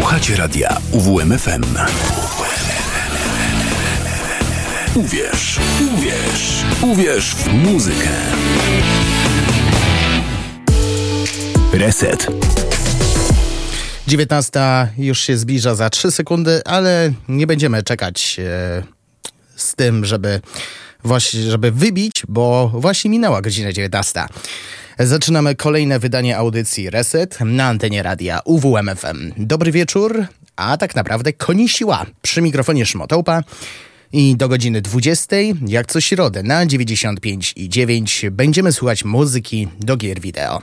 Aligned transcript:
Słuchacie 0.00 0.36
radia 0.36 0.80
UWMFM. 0.92 1.62
Uwierz, 4.94 5.58
uwierz, 5.94 6.64
uwierz 6.82 7.34
w 7.34 7.52
muzykę. 7.52 8.08
Reset. 11.72 12.26
19 14.08 14.60
już 14.98 15.20
się 15.20 15.36
zbliża 15.36 15.74
za 15.74 15.90
3 15.90 16.10
sekundy, 16.10 16.60
ale 16.64 17.12
nie 17.28 17.46
będziemy 17.46 17.82
czekać 17.82 18.36
e, 18.38 18.82
z 19.56 19.74
tym, 19.74 20.04
żeby 20.04 20.40
właśnie, 21.04 21.42
żeby 21.42 21.70
wybić, 21.70 22.22
bo 22.28 22.68
właśnie 22.74 23.10
minęła 23.10 23.42
godzina 23.42 23.72
19. 23.72 24.26
Zaczynamy 24.98 25.54
kolejne 25.54 25.98
wydanie 25.98 26.36
audycji 26.36 26.90
Reset 26.90 27.38
na 27.40 27.66
antenie 27.66 28.02
radia 28.02 28.40
UWMFM. 28.44 29.32
Dobry 29.36 29.72
wieczór, 29.72 30.26
a 30.56 30.76
tak 30.76 30.96
naprawdę 30.96 31.32
koni 31.32 31.68
siła. 31.68 32.06
Przy 32.22 32.42
mikrofonie 32.42 32.86
Szmotołpa 32.86 33.42
i 34.12 34.36
do 34.36 34.48
godziny 34.48 34.82
20, 34.82 35.36
jak 35.66 35.86
co 35.86 36.00
środę 36.00 36.42
na 36.42 36.66
95 36.66 37.52
i 37.56 37.68
9 37.68 38.24
będziemy 38.30 38.72
słuchać 38.72 39.04
muzyki 39.04 39.68
do 39.80 39.96
gier 39.96 40.20
wideo. 40.20 40.62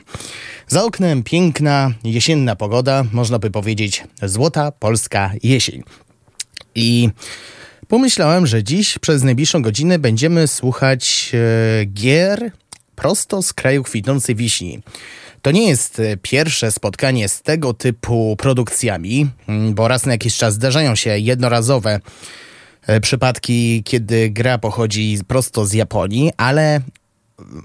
Za 0.68 0.84
oknem 0.84 1.24
piękna, 1.24 1.92
jesienna 2.04 2.56
pogoda, 2.56 3.04
można 3.12 3.40
by 3.40 3.52
powiedzieć 3.52 4.04
złota 4.24 4.72
polska 4.72 5.32
jesień. 5.44 5.84
I 6.76 7.10
pomyślałem, 7.88 8.48
że 8.48 8.64
dziś 8.64 9.00
przez 9.00 9.24
najbliższą 9.24 9.62
godzinę 9.62 10.00
będziemy 10.00 10.48
słuchać 10.48 11.32
e, 11.34 11.86
gier 11.86 12.52
prosto 12.98 13.42
z 13.42 13.54
kraju 13.54 13.84
kwitnącej 13.84 14.36
wiśni. 14.36 14.80
To 15.42 15.52
nie 15.52 15.70
jest 15.70 16.00
e, 16.00 16.18
pierwsze 16.18 16.72
spotkanie 16.72 17.30
z 17.30 17.42
tego 17.42 17.74
typu 17.74 18.36
produkcjami, 18.40 19.30
mm, 19.48 19.74
bo 19.74 19.88
raz 19.88 20.06
na 20.06 20.12
jakiś 20.12 20.38
czas 20.38 20.54
zdarzają 20.54 20.96
się 20.96 21.18
jednorazowe 21.18 22.00
e, 22.88 23.00
przypadki, 23.00 23.84
kiedy 23.84 24.30
gra 24.30 24.58
pochodzi 24.58 25.20
prosto 25.28 25.66
z 25.66 25.74
Japonii, 25.74 26.32
ale 26.38 26.82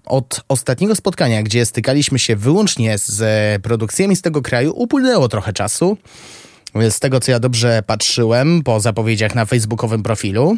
od 0.05 0.41
ostatniego 0.49 0.95
spotkania, 0.95 1.43
gdzie 1.43 1.67
stykaliśmy 1.67 2.19
się 2.19 2.37
wyłącznie 2.37 2.99
z 2.99 3.63
produkcjami 3.63 4.17
z 4.17 4.23
tego 4.23 4.43
kraju, 4.43 4.73
upłynęło 4.77 5.29
trochę 5.29 5.53
czasu. 5.53 5.97
Z 6.91 7.01
tego 7.01 7.21
co 7.21 7.31
ja 7.33 7.41
dobrze 7.41 7.83
patrzyłem 7.87 8.63
po 8.63 8.81
zapowiedziach 8.81 9.35
na 9.35 9.45
facebookowym 9.45 10.03
profilu, 10.03 10.57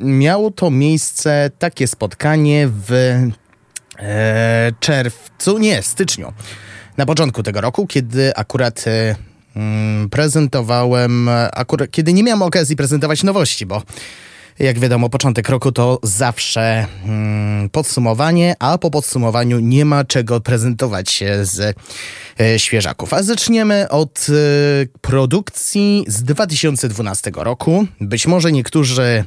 miało 0.00 0.50
to 0.50 0.70
miejsce 0.70 1.50
takie 1.58 1.86
spotkanie 1.86 2.68
w 2.86 2.92
e, 2.92 3.30
czerwcu, 4.80 5.58
nie, 5.58 5.82
styczniu. 5.82 6.32
Na 6.96 7.06
początku 7.06 7.42
tego 7.42 7.60
roku, 7.60 7.86
kiedy 7.86 8.36
akurat 8.36 8.84
e, 8.86 9.16
mm, 9.56 10.10
prezentowałem, 10.10 11.28
akurat, 11.52 11.90
kiedy 11.90 12.12
nie 12.12 12.22
miałem 12.22 12.42
okazji 12.42 12.76
prezentować 12.76 13.22
nowości, 13.22 13.66
bo 13.66 13.82
jak 14.60 14.78
wiadomo, 14.78 15.08
początek 15.08 15.48
roku 15.48 15.72
to 15.72 15.98
zawsze 16.02 16.86
hmm, 17.02 17.70
podsumowanie, 17.70 18.54
a 18.58 18.78
po 18.78 18.90
podsumowaniu 18.90 19.60
nie 19.60 19.84
ma 19.84 20.04
czego 20.04 20.40
prezentować 20.40 21.24
z 21.42 21.76
e, 22.40 22.58
świeżaków. 22.58 23.14
A 23.14 23.22
zaczniemy 23.22 23.88
od 23.88 24.26
e, 24.28 24.32
produkcji 25.00 26.04
z 26.08 26.22
2012 26.22 27.30
roku. 27.34 27.86
Być 28.00 28.26
może 28.26 28.52
niektórzy 28.52 29.24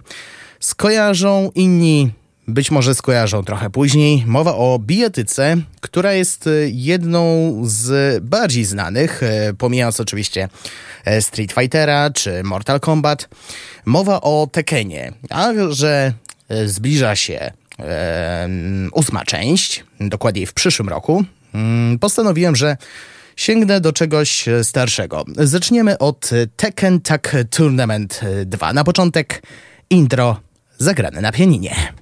skojarzą, 0.60 1.52
inni 1.56 2.12
być 2.48 2.72
może 2.72 2.96
skojarzą 2.96 3.44
trochę 3.44 3.70
później. 3.70 4.24
Mowa 4.28 4.56
o 4.56 4.80
bijatyce, 4.80 5.58
która 5.82 6.14
jest 6.14 6.48
e, 6.48 6.52
jedną 6.70 7.54
z 7.64 8.20
bardziej 8.24 8.66
znanych, 8.66 9.24
e, 9.24 9.54
pomijając 9.58 10.00
oczywiście 10.00 10.50
e, 11.06 11.22
Street 11.22 11.52
Fightera 11.52 12.10
czy 12.10 12.44
Mortal 12.44 12.80
Kombat. 12.80 13.30
Mowa 13.86 14.22
o 14.22 14.48
Tekenie, 14.52 15.14
a 15.30 15.52
że 15.70 16.14
zbliża 16.66 17.16
się 17.16 17.52
e, 17.80 18.50
ósma 18.92 19.26
część, 19.26 19.84
dokładniej 20.00 20.46
w 20.46 20.54
przyszłym 20.54 20.90
roku, 20.90 21.24
mm, 21.54 22.00
postanowiłem, 22.00 22.56
że 22.56 22.78
sięgnę 23.36 23.82
do 23.82 23.94
czegoś 23.94 24.46
starszego. 24.64 25.26
Zaczniemy 25.38 25.98
od 25.98 26.30
Tekken 26.56 27.02
Tag 27.02 27.36
Tournament 27.50 28.22
2. 28.46 28.74
Na 28.74 28.84
początek 28.84 29.44
intro 29.90 30.40
zagrane 30.78 31.22
na 31.22 31.32
pianinie. 31.32 31.94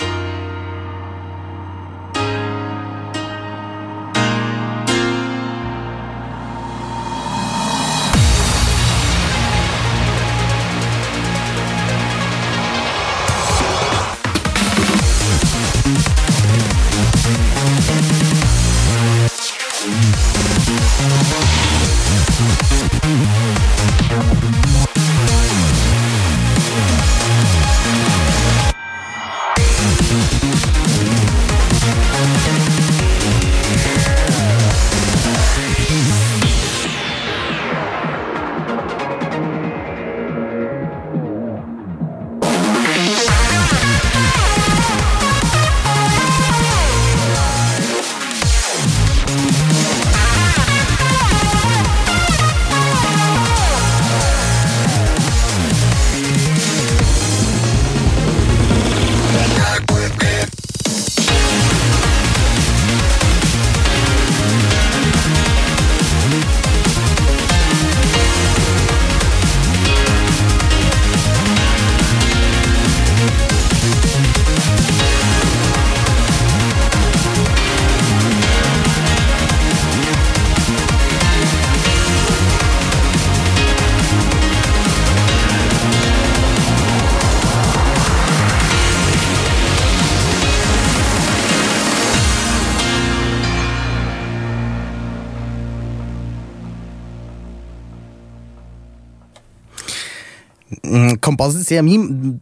Kompozycja, 101.31 101.81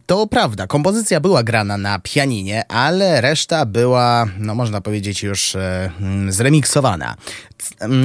to 0.06 0.26
prawda, 0.26 0.66
kompozycja 0.66 1.20
była 1.20 1.42
grana 1.42 1.78
na 1.78 1.98
pianinie, 1.98 2.64
ale 2.68 3.20
reszta 3.20 3.66
była, 3.66 4.26
no 4.38 4.54
można 4.54 4.80
powiedzieć, 4.80 5.22
już 5.22 5.56
e, 5.56 5.90
zremiksowana. 6.28 7.16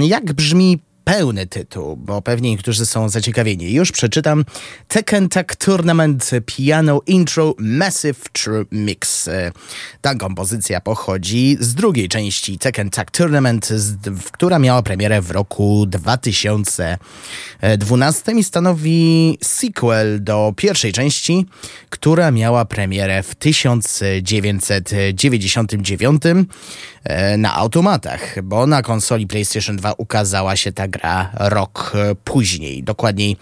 Jak 0.02 0.34
brzmi 0.34 0.80
pełny 1.06 1.48
tytuł, 1.48 1.96
bo 1.96 2.22
pewnie 2.22 2.50
niektórzy 2.50 2.86
są 2.86 3.10
zaciekawieni. 3.10 3.74
Już 3.74 3.92
przeczytam 3.92 4.46
Tekken 4.88 5.30
Tag 5.30 5.56
Tournament 5.56 6.32
Piano 6.46 7.02
Intro 7.08 7.56
Massive 7.60 8.20
True 8.34 8.66
Mix. 8.72 9.30
Ta 10.02 10.16
kompozycja 10.16 10.82
pochodzi 10.82 11.58
z 11.60 11.74
drugiej 11.74 12.10
części 12.10 12.60
Tekken 12.60 12.90
Tag 12.90 13.12
Tournament, 13.12 13.70
która 14.32 14.60
miała 14.60 14.84
premierę 14.84 15.22
w 15.22 15.32
roku 15.32 15.86
2012 15.86 18.32
i 18.32 18.44
stanowi 18.44 19.38
sequel 19.44 20.24
do 20.24 20.54
pierwszej 20.58 20.94
części, 20.94 21.46
która 21.90 22.32
miała 22.32 22.66
premierę 22.66 23.24
w 23.24 23.36
1999 23.36 26.24
e, 27.04 27.38
na 27.38 27.56
automatach, 27.56 28.44
bo 28.44 28.68
na 28.68 28.82
konsoli 28.82 29.28
PlayStation 29.28 29.78
2 29.78 29.94
ukazała 29.98 30.56
się 30.56 30.72
ta 30.72 30.88
zagra 30.96 31.30
rok 31.40 31.94
później, 32.24 32.84
dokładniej 32.84 33.38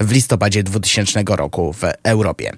w 0.00 0.12
listopadzie 0.12 0.62
2000 0.62 1.22
roku 1.28 1.72
w 1.72 1.82
Europie. 2.02 2.52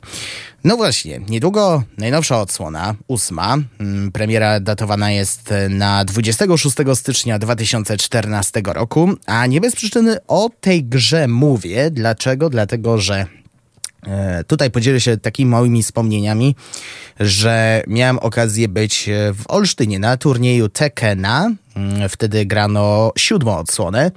No 0.64 0.76
właśnie, 0.76 1.20
niedługo 1.28 1.82
najnowsza 1.98 2.40
odsłona, 2.40 2.94
ósma. 3.08 3.56
Mm, 3.80 4.12
premiera 4.12 4.60
datowana 4.60 5.10
jest 5.10 5.54
na 5.70 6.04
26 6.04 6.76
stycznia 6.94 7.38
2014 7.38 8.62
roku, 8.64 9.10
a 9.26 9.46
nie 9.46 9.60
bez 9.60 9.76
przyczyny 9.76 10.16
o 10.26 10.50
tej 10.60 10.84
grze 10.84 11.28
mówię. 11.28 11.90
Dlaczego? 11.90 12.50
Dlatego, 12.50 12.98
że 12.98 13.26
Tutaj 14.46 14.70
podzielę 14.70 15.00
się 15.00 15.16
takimi 15.16 15.50
małymi 15.50 15.82
wspomnieniami, 15.82 16.54
że 17.20 17.82
miałem 17.86 18.18
okazję 18.18 18.68
być 18.68 19.10
w 19.34 19.42
Olsztynie 19.48 19.98
na 19.98 20.16
turnieju 20.16 20.68
Tekena. 20.68 21.50
Mm, 21.76 22.08
wtedy 22.08 22.46
grano 22.46 23.12
siódmą 23.16 23.58
odsłonę. 23.58 24.10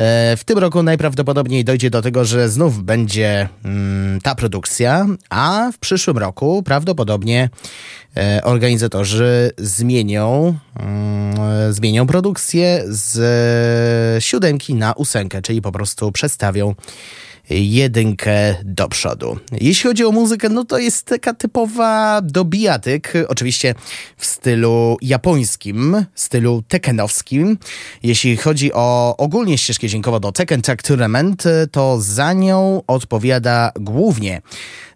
E, 0.00 0.36
w 0.36 0.44
tym 0.44 0.58
roku 0.58 0.82
najprawdopodobniej 0.82 1.64
dojdzie 1.64 1.90
do 1.90 2.02
tego, 2.02 2.24
że 2.24 2.48
znów 2.48 2.82
będzie 2.82 3.48
mm, 3.64 4.20
ta 4.20 4.34
produkcja, 4.34 5.06
a 5.30 5.70
w 5.72 5.78
przyszłym 5.78 6.18
roku 6.18 6.62
prawdopodobnie 6.62 7.50
e, 8.16 8.40
organizatorzy 8.44 9.50
zmienią, 9.58 10.54
mm, 10.78 11.72
zmienią 11.72 12.06
produkcję 12.06 12.84
z 12.88 14.24
siódemki 14.24 14.74
na 14.74 14.92
ósemkę, 14.92 15.42
czyli 15.42 15.62
po 15.62 15.72
prostu 15.72 16.12
przedstawią 16.12 16.74
jedynkę 17.50 18.54
do 18.64 18.88
przodu. 18.88 19.38
Jeśli 19.60 19.88
chodzi 19.88 20.04
o 20.04 20.12
muzykę, 20.12 20.48
no 20.48 20.64
to 20.64 20.78
jest 20.78 21.06
taka 21.06 21.34
typowa 21.34 22.20
dobijatyk, 22.22 23.12
oczywiście 23.28 23.74
w 24.16 24.26
stylu 24.26 24.96
japońskim, 25.02 26.04
stylu 26.14 26.62
tekenowskim. 26.68 27.58
Jeśli 28.02 28.36
chodzi 28.36 28.72
o 28.72 29.16
ogólnie 29.16 29.58
ścieżkę 29.58 29.88
dźwiękową 29.88 30.20
do 30.20 30.32
Tekken 30.32 30.62
Tag 30.62 30.82
Tournament, 30.82 31.44
to 31.72 32.00
za 32.00 32.32
nią 32.32 32.82
odpowiada 32.86 33.72
głównie 33.80 34.42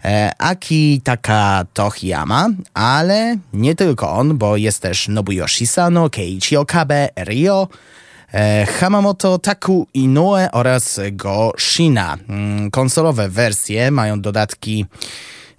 e, 0.04 0.32
Aki 0.38 1.00
Taka 1.04 1.64
Tohiyama, 1.74 2.48
ale 2.74 3.36
nie 3.52 3.74
tylko 3.74 4.12
on, 4.12 4.38
bo 4.38 4.56
jest 4.56 4.80
też 4.80 5.08
Nobuyoshi 5.08 5.66
Sano, 5.66 6.10
Keiichi 6.10 6.56
Okabe, 6.56 7.08
Ryo, 7.24 7.68
E, 7.68 8.03
Hamamoto 8.80 9.38
Taku 9.38 9.86
Inoue 9.94 10.48
oraz 10.52 11.00
Go 11.12 11.52
Shina. 11.58 12.16
Mm, 12.28 12.70
konsolowe 12.70 13.28
wersje 13.28 13.90
mają 13.90 14.20
dodatki 14.20 14.86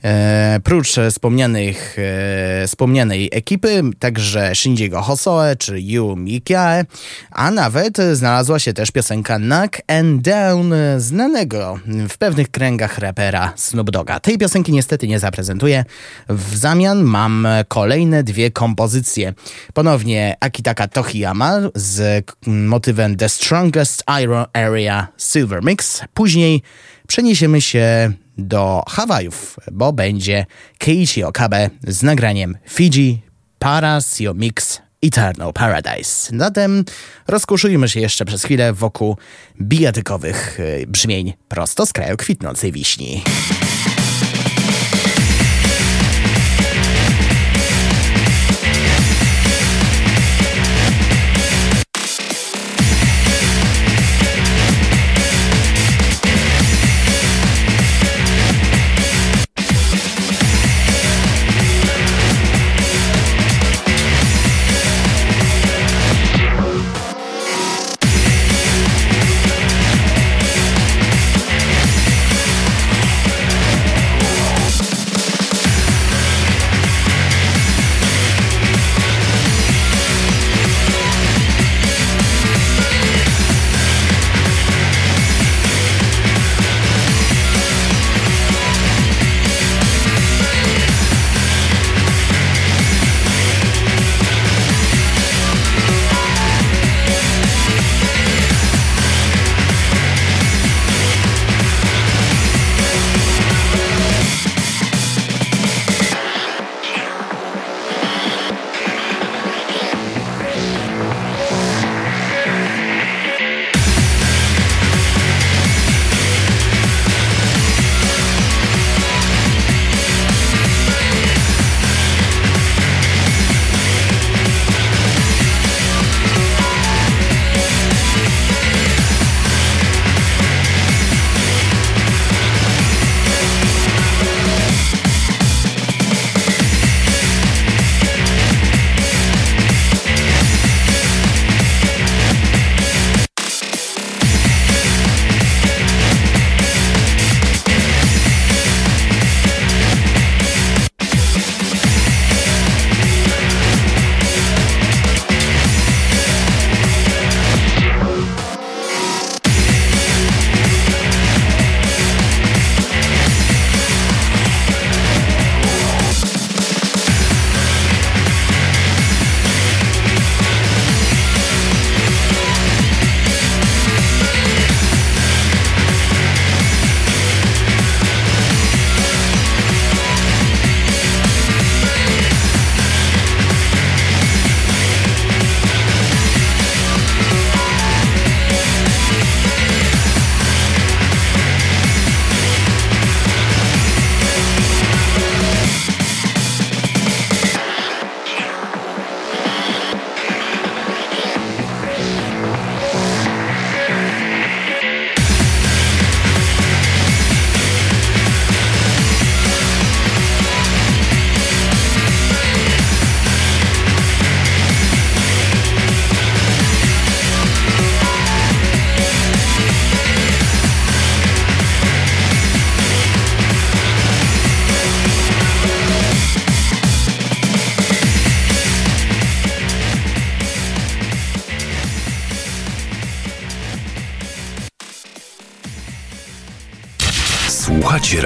E, 0.06 0.60
prócz 0.64 0.96
wspomnianych, 1.12 1.96
e, 2.00 2.68
wspomnianej 2.68 3.30
ekipy, 3.32 3.82
także 4.00 4.56
Shinjigo 4.56 5.02
Hosoe 5.02 5.56
czy 5.56 5.82
Yu 5.82 6.16
Mikiae, 6.16 6.86
a 7.32 7.52
nawet 7.52 7.98
znalazła 8.14 8.60
się 8.60 8.74
też 8.74 8.92
piosenka 8.92 9.38
Knock 9.38 9.78
and 9.88 10.22
Down 10.22 10.74
znanego 10.98 11.80
w 12.10 12.18
pewnych 12.18 12.52
kręgach 12.52 12.98
rapera 12.98 13.54
Snoop 13.56 13.92
Dogga. 13.92 14.20
Tej 14.20 14.38
piosenki 14.38 14.72
niestety 14.72 15.08
nie 15.08 15.20
zaprezentuję. 15.20 15.86
W 16.30 16.56
zamian 16.56 17.04
mam 17.04 17.48
kolejne 17.68 18.24
dwie 18.24 18.52
kompozycje. 18.52 19.34
Ponownie 19.74 20.38
Akitaka 20.40 20.88
Tohiyama 20.88 21.60
z 21.76 22.26
motywem 22.48 23.16
The 23.16 23.30
Strongest 23.30 24.04
Iron 24.24 24.46
Area 24.54 25.08
Silver 25.18 25.64
Mix. 25.64 26.02
Później 26.14 26.62
przeniesiemy 27.08 27.62
się 27.62 28.14
do 28.38 28.84
Hawajów, 28.88 29.60
bo 29.72 29.94
będzie 29.94 30.46
Keiichi 30.78 31.24
Okabe 31.24 31.70
z 31.88 32.04
nagraniem 32.04 32.58
Fiji 32.70 33.22
Parasio 33.60 34.34
Mix 34.34 34.82
Eternal 35.02 35.54
Paradise. 35.54 36.38
Zatem 36.38 36.84
rozkoszujmy 37.28 37.90
się 37.90 38.00
jeszcze 38.00 38.26
przez 38.26 38.44
chwilę 38.44 38.74
wokół 38.74 39.18
bijatykowych 39.62 40.60
y, 40.60 40.86
brzmień 40.88 41.34
prosto 41.48 41.86
z 41.86 41.94
kraju 41.94 42.18
kwitnącej 42.18 42.72
wiśni. 42.72 43.24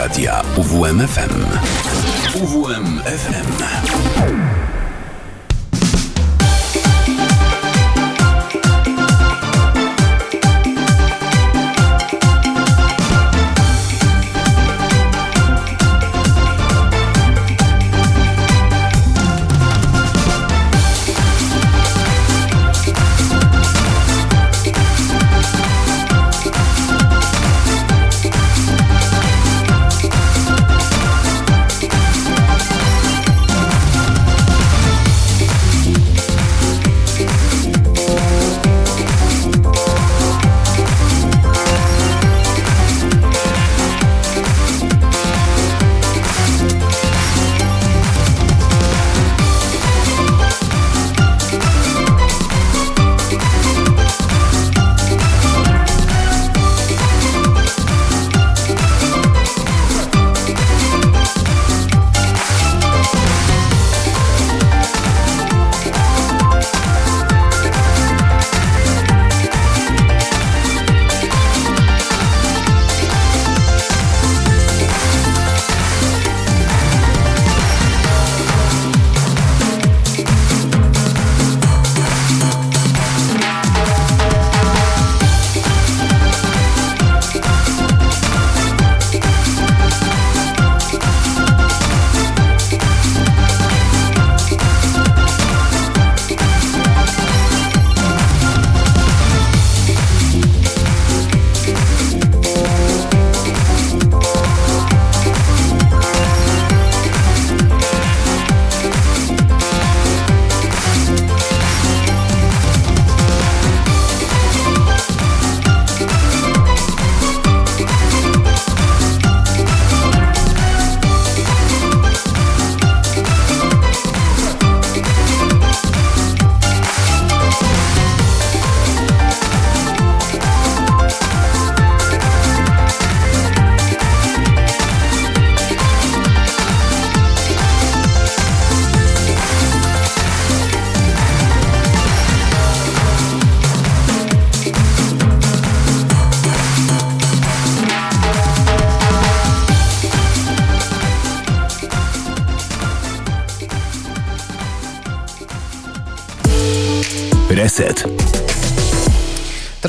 Radia 0.10 0.44
UWMFM. 0.58 1.46
UWMFM. 2.34 3.48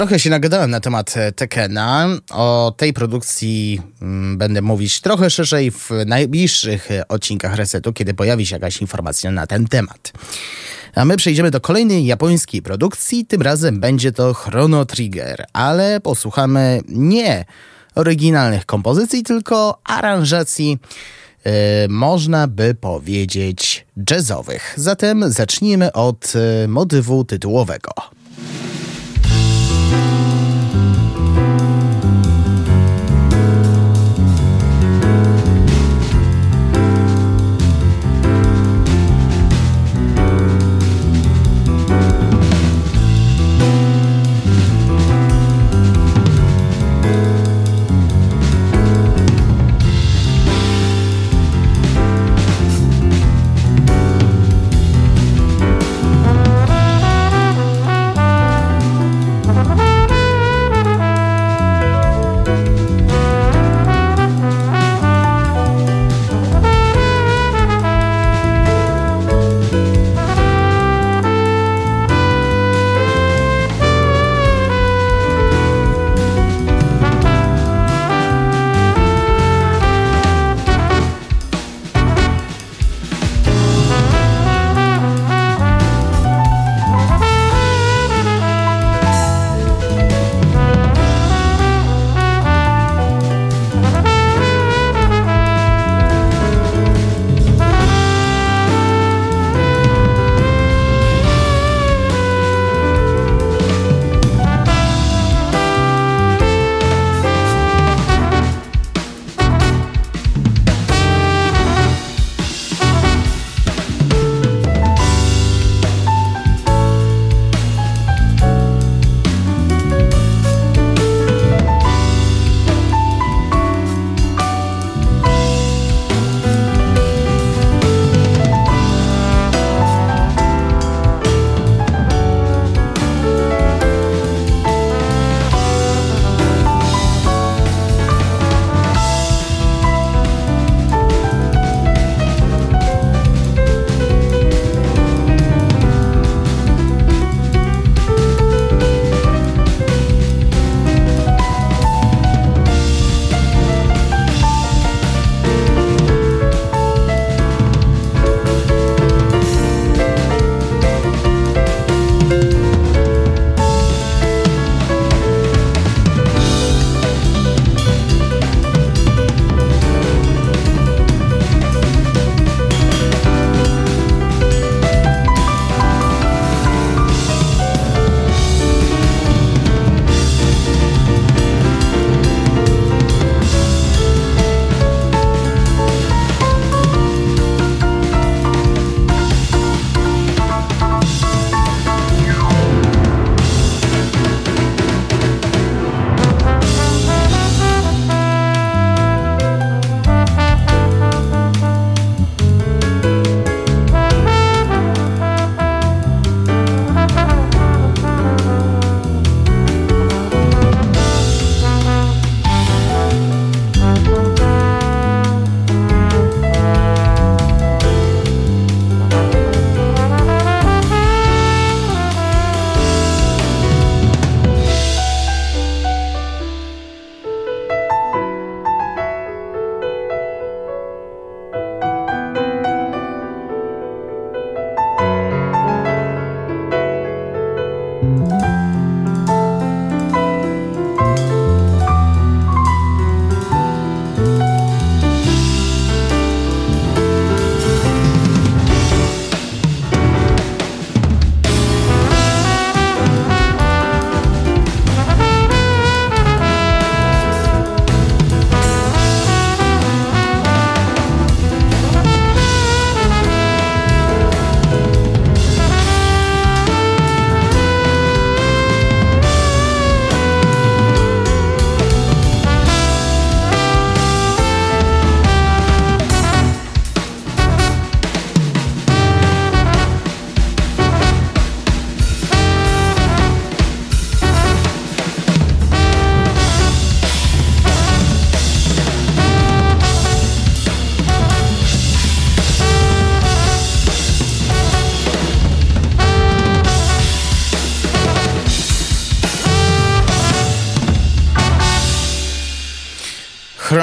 Trochę 0.00 0.18
się 0.18 0.30
nagadałem 0.30 0.70
na 0.70 0.80
temat 0.80 1.16
e, 1.16 1.32
Tekena. 1.32 2.08
O 2.30 2.74
tej 2.76 2.92
produkcji 2.92 3.80
mm, 4.02 4.38
będę 4.38 4.62
mówić 4.62 5.00
trochę 5.00 5.30
szerzej 5.30 5.70
w 5.70 5.90
najbliższych 6.06 6.90
e, 6.90 7.08
odcinkach 7.08 7.54
Resetu, 7.54 7.92
kiedy 7.92 8.14
pojawi 8.14 8.46
się 8.46 8.56
jakaś 8.56 8.80
informacja 8.80 9.30
na 9.30 9.46
ten 9.46 9.66
temat. 9.66 10.12
A 10.94 11.04
my 11.04 11.16
przejdziemy 11.16 11.50
do 11.50 11.60
kolejnej 11.60 12.06
japońskiej 12.06 12.62
produkcji. 12.62 13.26
Tym 13.26 13.42
razem 13.42 13.80
będzie 13.80 14.12
to 14.12 14.34
Chrono 14.34 14.84
Trigger, 14.84 15.46
ale 15.52 16.00
posłuchamy 16.00 16.80
nie 16.88 17.44
oryginalnych 17.94 18.66
kompozycji, 18.66 19.22
tylko 19.22 19.78
aranżacji. 19.84 20.78
Yy, 21.44 21.52
można 21.88 22.46
by 22.46 22.74
powiedzieć 22.74 23.86
jazzowych. 24.10 24.74
Zatem 24.76 25.32
zacznijmy 25.32 25.92
od 25.92 26.32
motywu 26.68 27.24
tytułowego. 27.24 27.92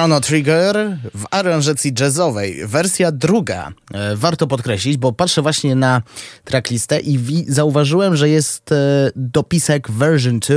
Chrono 0.08 0.22
Trigger 0.22 0.98
w 1.13 1.26
aranżacji 1.32 1.93
jazzowej. 2.00 2.67
Wersja 2.67 3.12
druga. 3.12 3.72
E, 3.93 4.15
warto 4.15 4.48
podkreślić, 4.48 4.98
bo 4.98 5.12
patrzę 5.12 5.41
właśnie 5.41 5.76
na 5.76 6.02
tracklistę 6.43 7.00
i 7.00 7.46
zauważyłem, 7.48 8.15
że 8.15 8.30
jest 8.30 8.72
e, 8.72 8.76
dopisek 9.15 9.91
version 9.91 10.39
2, 10.39 10.56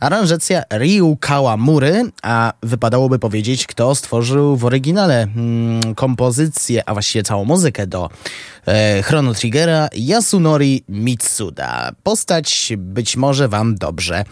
aranżacja 0.00 0.62
Ryu 0.72 1.16
Kawamury, 1.20 2.10
a 2.22 2.52
wypadałoby 2.62 3.18
powiedzieć, 3.18 3.66
kto 3.66 3.94
stworzył 3.94 4.56
w 4.56 4.64
oryginale 4.64 5.22
mm, 5.22 5.94
kompozycję, 5.94 6.88
a 6.88 6.92
właściwie 6.92 7.22
całą 7.22 7.44
muzykę 7.44 7.86
do 7.86 8.10
e, 8.66 9.02
Chrono 9.02 9.34
Triggera, 9.34 9.88
Yasunori 9.94 10.84
Mitsuda. 10.88 11.92
Postać 12.02 12.72
być 12.76 13.16
może 13.16 13.48
wam 13.48 13.74
dobrze 13.74 14.24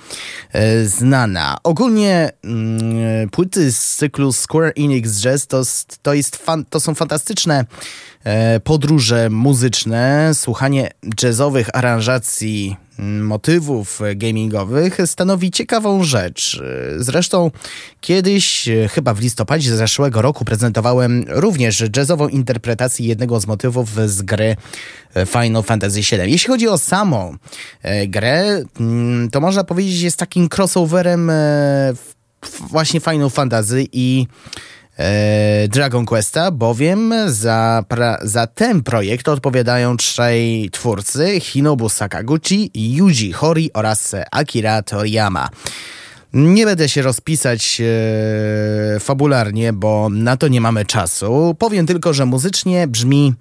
znana. 0.85 1.59
Ogólnie 1.62 2.31
mm, 2.45 3.31
płyty 3.31 3.73
z 3.73 3.97
cyklu 3.97 4.33
Square 4.47 4.73
Enix 4.77 5.21
Jazz 5.21 5.47
to, 5.47 5.63
to, 6.03 6.15
jest 6.15 6.37
fan, 6.37 6.65
to 6.65 6.81
są 6.81 6.95
fantastyczne 6.95 7.65
e, 8.25 8.61
podróże 8.61 9.31
muzyczne, 9.31 10.31
słuchanie 10.35 10.91
jazzowych 11.23 11.69
aranżacji 11.73 12.77
mm, 12.99 13.27
motywów 13.27 14.01
gamingowych 14.17 14.99
stanowi 15.07 15.51
ciekawą 15.51 16.05
rzecz. 16.05 16.63
Zresztą 16.97 17.51
kiedyś, 18.01 18.69
e, 18.69 18.89
chyba 18.89 19.15
w 19.15 19.21
listopadzie 19.21 19.77
zeszłego 19.77 20.23
roku, 20.23 20.45
prezentowałem 20.45 21.25
również 21.29 21.85
jazzową 21.97 22.29
interpretację 22.29 23.07
jednego 23.07 23.41
z 23.41 23.47
motywów 23.47 23.91
z 24.07 24.23
gry 24.23 24.57
e, 25.15 25.27
Final 25.27 25.63
Fantasy 25.63 26.01
VII. 26.01 26.31
Jeśli 26.31 26.49
chodzi 26.49 26.69
o 26.69 26.79
samą 26.79 27.37
grę, 28.09 28.63
mm, 28.81 29.31
to 29.31 29.41
można 29.41 29.65
powiedzieć, 29.65 30.01
jest 30.01 30.17
takim 30.17 30.49
crossoverem 30.57 31.31
w 31.97 32.16
właśnie 32.69 33.01
Final 33.01 33.31
Fantasy 33.31 33.87
i 33.93 34.27
e, 34.99 35.69
Dragon 35.69 36.07
Questa, 36.07 36.51
bowiem 36.51 37.15
za, 37.27 37.85
pra, 37.89 38.19
za 38.23 38.47
ten 38.47 38.83
projekt 38.83 39.29
odpowiadają 39.29 39.97
trzej 39.97 40.71
twórcy 40.71 41.41
Hinobu 41.41 41.89
Sakaguchi, 41.89 42.71
Yuji 42.75 43.33
Hori 43.33 43.71
oraz 43.75 44.15
Akira 44.31 44.83
Toriyama. 44.83 45.49
Nie 46.33 46.65
będę 46.65 46.89
się 46.89 47.03
rozpisać 47.03 47.81
e, 47.81 49.01
fabularnie, 49.01 49.73
bo 49.73 50.09
na 50.09 50.37
to 50.37 50.49
nie 50.49 50.61
mamy 50.61 50.85
czasu. 50.85 51.57
Powiem 51.59 51.87
tylko, 51.87 52.15
że 52.15 52.27
muzycznie 52.27 52.87
brzmi, 52.87 53.35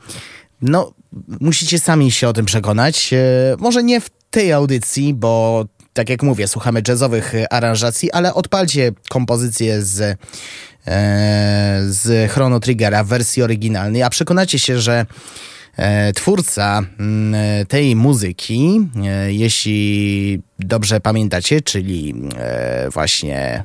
no, 0.62 0.94
musicie 1.40 1.80
sami 1.80 2.12
się 2.12 2.28
o 2.28 2.34
tym 2.34 2.46
przekonać. 2.46 3.14
E, 3.14 3.18
może 3.60 3.84
nie 3.84 4.02
w 4.02 4.10
tej 4.30 4.54
audycji, 4.54 5.14
bo 5.14 5.66
tak 5.96 6.10
jak 6.10 6.24
mówię, 6.24 6.48
słuchamy 6.48 6.82
jazzowych 6.88 7.34
aranżacji, 7.50 8.12
ale 8.12 8.34
odpalcie 8.34 8.92
kompozycję 9.10 9.82
z, 9.82 10.02
e, 10.02 10.18
z 11.88 12.32
Chrono 12.32 12.60
Triggera 12.60 13.04
w 13.04 13.08
wersji 13.08 13.44
oryginalnej, 13.44 14.04
a 14.04 14.10
przekonacie 14.10 14.60
się, 14.60 14.80
że 14.80 15.06
e, 15.78 16.14
twórca 16.14 16.82
mm, 17.00 17.66
tej 17.66 17.96
muzyki, 17.96 18.90
e, 19.06 19.34
jeśli 19.34 20.42
dobrze 20.60 21.00
pamiętacie, 21.00 21.62
czyli 21.62 22.16
właśnie, 22.94 23.64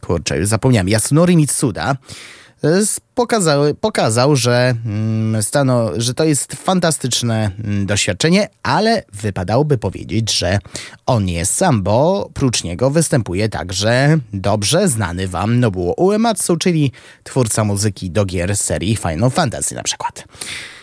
kurczę, 0.00 0.38
już 0.38 0.48
zapomniałem, 0.48 0.88
Yasunori 0.88 1.36
Mitsuda, 1.36 1.96
pokazał, 3.14 3.74
pokazał 3.80 4.36
że, 4.36 4.74
mm, 4.86 5.42
stano, 5.42 5.90
że 5.96 6.14
to 6.14 6.24
jest 6.24 6.54
fantastyczne 6.54 7.50
mm, 7.64 7.86
doświadczenie, 7.86 8.48
ale 8.62 9.02
wypadałoby 9.12 9.78
powiedzieć, 9.78 10.38
że 10.38 10.58
on 11.06 11.28
jest 11.28 11.54
sam, 11.54 11.82
bo 11.82 12.30
prócz 12.34 12.64
niego 12.64 12.90
występuje 12.90 13.48
także 13.48 14.18
dobrze 14.32 14.88
znany 14.88 15.28
wam 15.28 15.60
Nobuo 15.60 15.92
Uematsu, 15.92 16.56
czyli 16.56 16.92
twórca 17.22 17.64
muzyki 17.64 18.10
do 18.10 18.24
gier 18.24 18.56
serii 18.56 18.96
Final 18.96 19.30
Fantasy 19.30 19.74
na 19.74 19.82
przykład. 19.82 20.24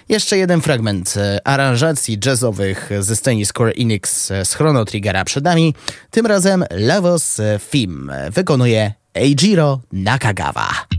Jeszcze 0.10 0.38
jeden 0.38 0.62
fragment 0.62 1.14
e, 1.18 1.48
aranżacji 1.48 2.18
jazzowych 2.26 2.90
ze 3.00 3.16
sceny 3.16 3.46
Square 3.46 3.74
Enix 3.78 4.28
z 4.44 4.54
Chrono 4.54 4.86
Triggera 4.86 5.26
przed 5.26 5.44
nami. 5.44 5.76
Tym 6.12 6.26
razem 6.26 6.66
Levos 6.72 7.38
Film 7.60 8.12
wykonuje 8.32 8.94
Eijiro 9.14 9.80
Nakagawa. 9.92 10.99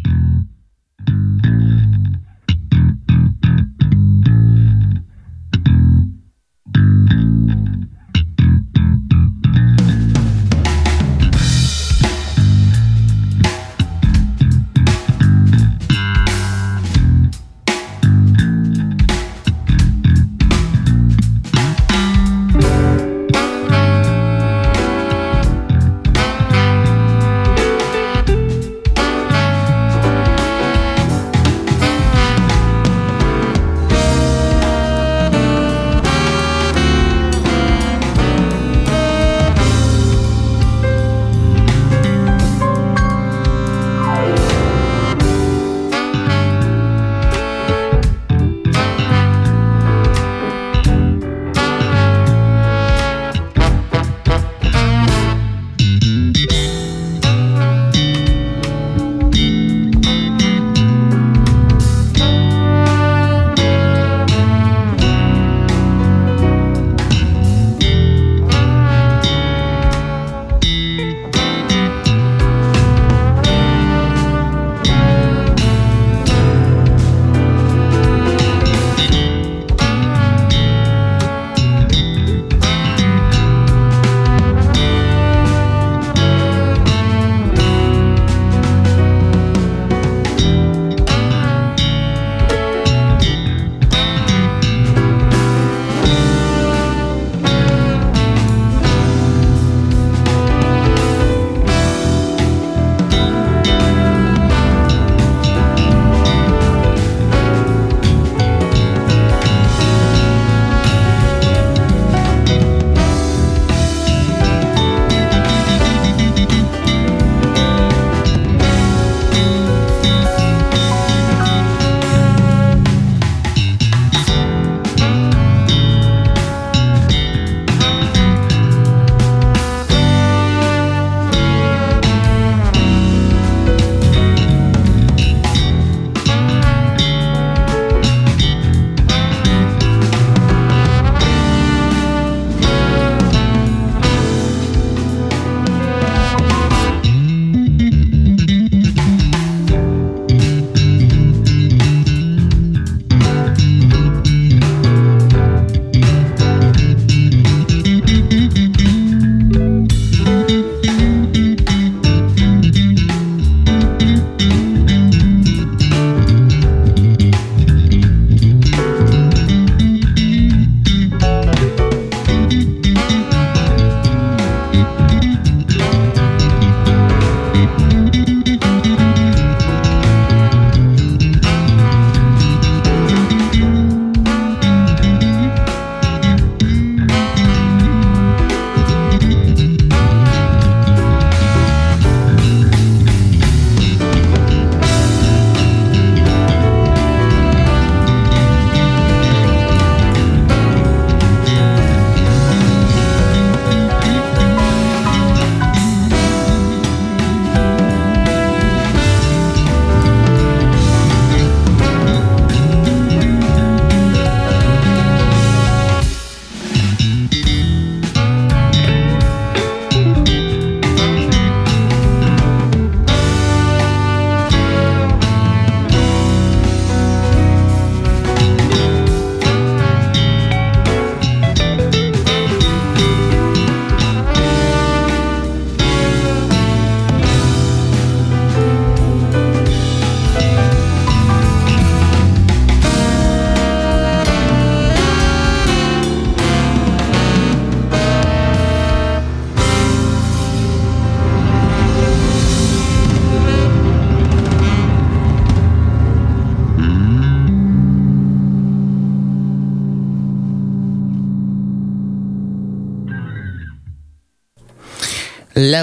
Mm-hmm. 1.08 1.49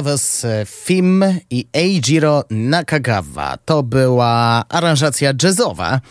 Levels 0.08 0.46
Film 0.65 1.24
i 1.50 1.67
Eijiro 1.74 2.43
Nakagawa. 2.50 3.58
To 3.65 3.84
była 3.84 4.65
aranżacja 4.70 5.34
jazzowa 5.43 6.02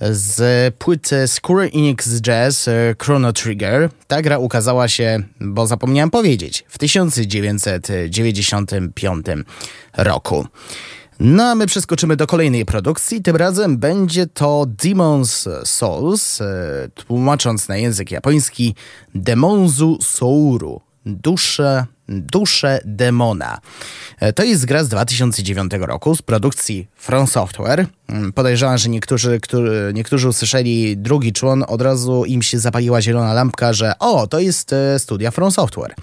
z 0.00 0.74
płyty 0.74 1.28
Square 1.28 1.70
Enix 1.74 2.20
Jazz 2.20 2.68
Chrono 3.02 3.32
Trigger. 3.32 3.90
Ta 4.06 4.22
gra 4.22 4.38
ukazała 4.38 4.88
się, 4.88 5.22
bo 5.40 5.66
zapomniałem 5.66 6.10
powiedzieć, 6.10 6.64
w 6.68 6.78
1995 6.78 9.26
roku. 9.96 10.46
No 11.20 11.44
a 11.44 11.54
my 11.54 11.66
przeskoczymy 11.66 12.16
do 12.16 12.26
kolejnej 12.26 12.64
produkcji. 12.64 13.22
Tym 13.22 13.36
razem 13.36 13.78
będzie 13.78 14.26
to 14.26 14.66
Demon's 14.82 15.64
Souls, 15.64 16.38
tłumacząc 16.94 17.68
na 17.68 17.76
język 17.76 18.10
japoński 18.10 18.74
Demonzu 19.14 19.98
Souru. 20.02 20.87
Dusze 21.06 21.86
Dusze 22.08 22.80
Demona. 22.84 23.58
E, 24.20 24.32
to 24.32 24.44
jest 24.44 24.64
gra 24.64 24.84
z 24.84 24.88
2009 24.88 25.72
roku 25.80 26.14
z 26.14 26.22
produkcji 26.22 26.88
From 26.96 27.26
Software. 27.26 27.86
Mm, 28.08 28.32
podejrzewam, 28.32 28.78
że 28.78 28.88
niektórzy, 28.88 29.40
którzy, 29.40 29.92
niektórzy 29.94 30.28
usłyszeli 30.28 30.96
drugi 30.96 31.32
człon, 31.32 31.64
od 31.68 31.82
razu 31.82 32.24
im 32.24 32.42
się 32.42 32.58
zapaliła 32.58 33.02
zielona 33.02 33.32
lampka, 33.32 33.72
że 33.72 33.92
o, 33.98 34.26
to 34.26 34.40
jest 34.40 34.72
e, 34.72 34.98
studia 34.98 35.30
From 35.30 35.50
Software. 35.50 35.94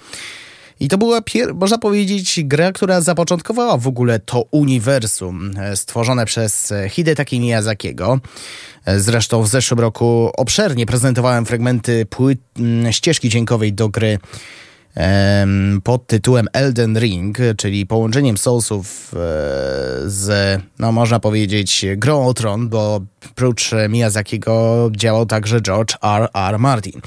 I 0.80 0.88
to 0.88 0.98
była, 0.98 1.20
można 1.54 1.78
powiedzieć, 1.78 2.40
gra, 2.44 2.72
która 2.72 3.00
zapoczątkowała 3.00 3.76
w 3.76 3.86
ogóle 3.88 4.18
to 4.18 4.44
uniwersum 4.50 5.50
e, 5.58 5.76
stworzone 5.76 6.26
przez 6.26 6.72
Hidetaki 6.90 7.40
Miyazakiego. 7.40 8.20
Zresztą 8.96 9.42
w 9.42 9.48
zeszłym 9.48 9.80
roku 9.80 10.30
obszernie 10.36 10.86
prezentowałem 10.86 11.46
fragmenty 11.46 12.06
płyt, 12.06 12.38
ścieżki 12.90 13.28
dźwiękowej 13.28 13.72
do 13.72 13.88
gry 13.88 14.18
pod 15.84 16.06
tytułem 16.06 16.46
Elden 16.52 16.98
Ring, 16.98 17.38
czyli 17.56 17.86
połączeniem 17.86 18.38
Soulsów 18.38 19.14
e, 19.14 19.16
z, 20.06 20.60
no 20.78 20.92
można 20.92 21.20
powiedzieć, 21.20 21.86
grą 21.96 22.26
o 22.26 22.34
tron, 22.34 22.68
bo 22.68 23.00
prócz 23.34 23.70
Miyazakiego 23.88 24.88
działał 24.96 25.26
także 25.26 25.60
George 25.60 25.94
R. 26.02 26.28
R. 26.34 26.58
Martin. 26.58 27.00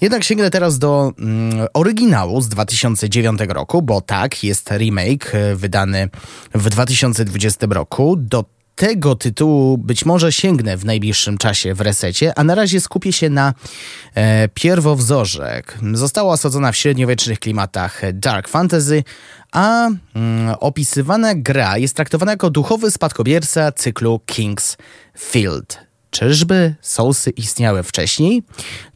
Jednak 0.00 0.24
sięgnę 0.24 0.50
teraz 0.50 0.78
do 0.78 1.12
mm, 1.18 1.66
oryginału 1.74 2.40
z 2.40 2.48
2009 2.48 3.40
roku, 3.48 3.82
bo 3.82 4.00
tak, 4.00 4.44
jest 4.44 4.70
remake 4.70 5.32
wydany 5.54 6.08
w 6.54 6.70
2020 6.70 7.66
roku. 7.70 8.16
Do 8.16 8.44
tego 8.76 9.14
tytułu 9.14 9.78
być 9.78 10.04
może 10.04 10.32
sięgnę 10.32 10.76
w 10.76 10.84
najbliższym 10.84 11.38
czasie 11.38 11.74
w 11.74 11.80
resecie, 11.80 12.38
a 12.38 12.44
na 12.44 12.54
razie 12.54 12.80
skupię 12.80 13.12
się 13.12 13.30
na 13.30 13.54
e, 14.14 14.48
pierwowzorze. 14.48 15.62
Została 15.92 16.32
osadzona 16.32 16.72
w 16.72 16.76
średniowiecznych 16.76 17.38
klimatach 17.38 18.02
dark 18.12 18.48
fantasy, 18.48 19.04
a 19.52 19.88
mm, 20.14 20.54
opisywana 20.60 21.34
gra 21.34 21.78
jest 21.78 21.96
traktowana 21.96 22.32
jako 22.32 22.50
duchowy 22.50 22.90
spadkobierca 22.90 23.72
cyklu 23.72 24.20
King's 24.26 24.76
Field. 25.18 25.85
Czyżby 26.18 26.74
Soulsy 26.80 27.30
istniały 27.30 27.82
wcześniej? 27.82 28.42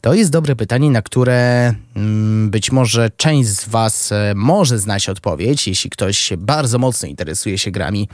To 0.01 0.13
jest 0.13 0.31
dobre 0.31 0.55
pytanie, 0.55 0.91
na 0.91 1.01
które 1.01 1.73
mm, 1.95 2.49
być 2.49 2.71
może 2.71 3.11
część 3.17 3.49
z 3.49 3.69
Was 3.69 4.11
e, 4.11 4.33
może 4.35 4.79
znać 4.79 5.09
odpowiedź, 5.09 5.67
jeśli 5.67 5.89
ktoś 5.89 6.33
bardzo 6.37 6.79
mocno 6.79 7.07
interesuje 7.07 7.57
się 7.57 7.71
grami 7.71 8.09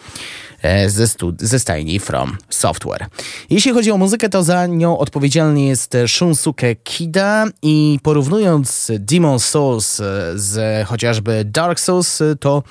e, 0.61 0.89
ze, 0.89 1.07
ze 1.39 1.59
stajni 1.59 1.99
From 1.99 2.37
Software. 2.49 3.05
Jeśli 3.49 3.71
chodzi 3.71 3.91
o 3.91 3.97
muzykę, 3.97 4.29
to 4.29 4.43
za 4.43 4.67
nią 4.67 4.97
odpowiedzialny 4.97 5.61
jest 5.61 5.93
Shunsuke 6.07 6.75
Kida 6.75 7.45
i 7.61 7.99
porównując 8.03 8.91
Demon 8.99 9.39
Souls 9.39 9.99
e, 9.99 10.03
z 10.35 10.87
chociażby 10.87 11.45
Dark 11.45 11.79
Souls, 11.79 12.19
to 12.39 12.63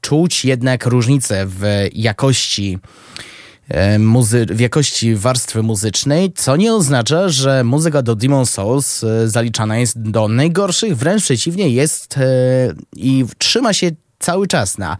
czuć 0.00 0.44
jednak 0.44 0.86
różnicę 0.86 1.46
w 1.46 1.88
jakości 1.92 2.78
E, 2.78 3.39
muzy- 3.98 4.46
w 4.54 4.60
jakości 4.60 5.14
warstwy 5.14 5.62
muzycznej, 5.62 6.32
co 6.32 6.56
nie 6.56 6.74
oznacza, 6.74 7.28
że 7.28 7.64
muzyka 7.64 8.02
do 8.02 8.14
Demon 8.14 8.46
Souls 8.46 9.04
e, 9.04 9.28
zaliczana 9.28 9.78
jest 9.78 10.02
do 10.02 10.28
najgorszych, 10.28 10.96
wręcz 10.96 11.22
przeciwnie 11.22 11.68
jest 11.68 12.18
e, 12.18 12.22
i 12.96 13.24
trzyma 13.38 13.72
się 13.72 13.90
cały 14.18 14.46
czas 14.46 14.78
na 14.78 14.96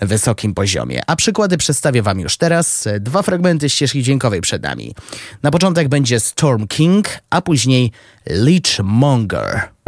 wysokim 0.00 0.54
poziomie. 0.54 1.02
A 1.06 1.16
przykłady 1.16 1.56
przedstawię 1.56 2.02
Wam 2.02 2.20
już 2.20 2.36
teraz. 2.36 2.88
Dwa 3.00 3.22
fragmenty 3.22 3.70
ścieżki 3.70 4.02
dźwiękowej 4.02 4.40
przed 4.40 4.62
nami. 4.62 4.94
Na 5.42 5.50
początek 5.50 5.88
będzie 5.88 6.20
Storm 6.20 6.66
King, 6.66 7.08
a 7.30 7.40
później 7.42 7.92
Leechmonger. 8.26 9.46
Słuchacie 9.50 9.79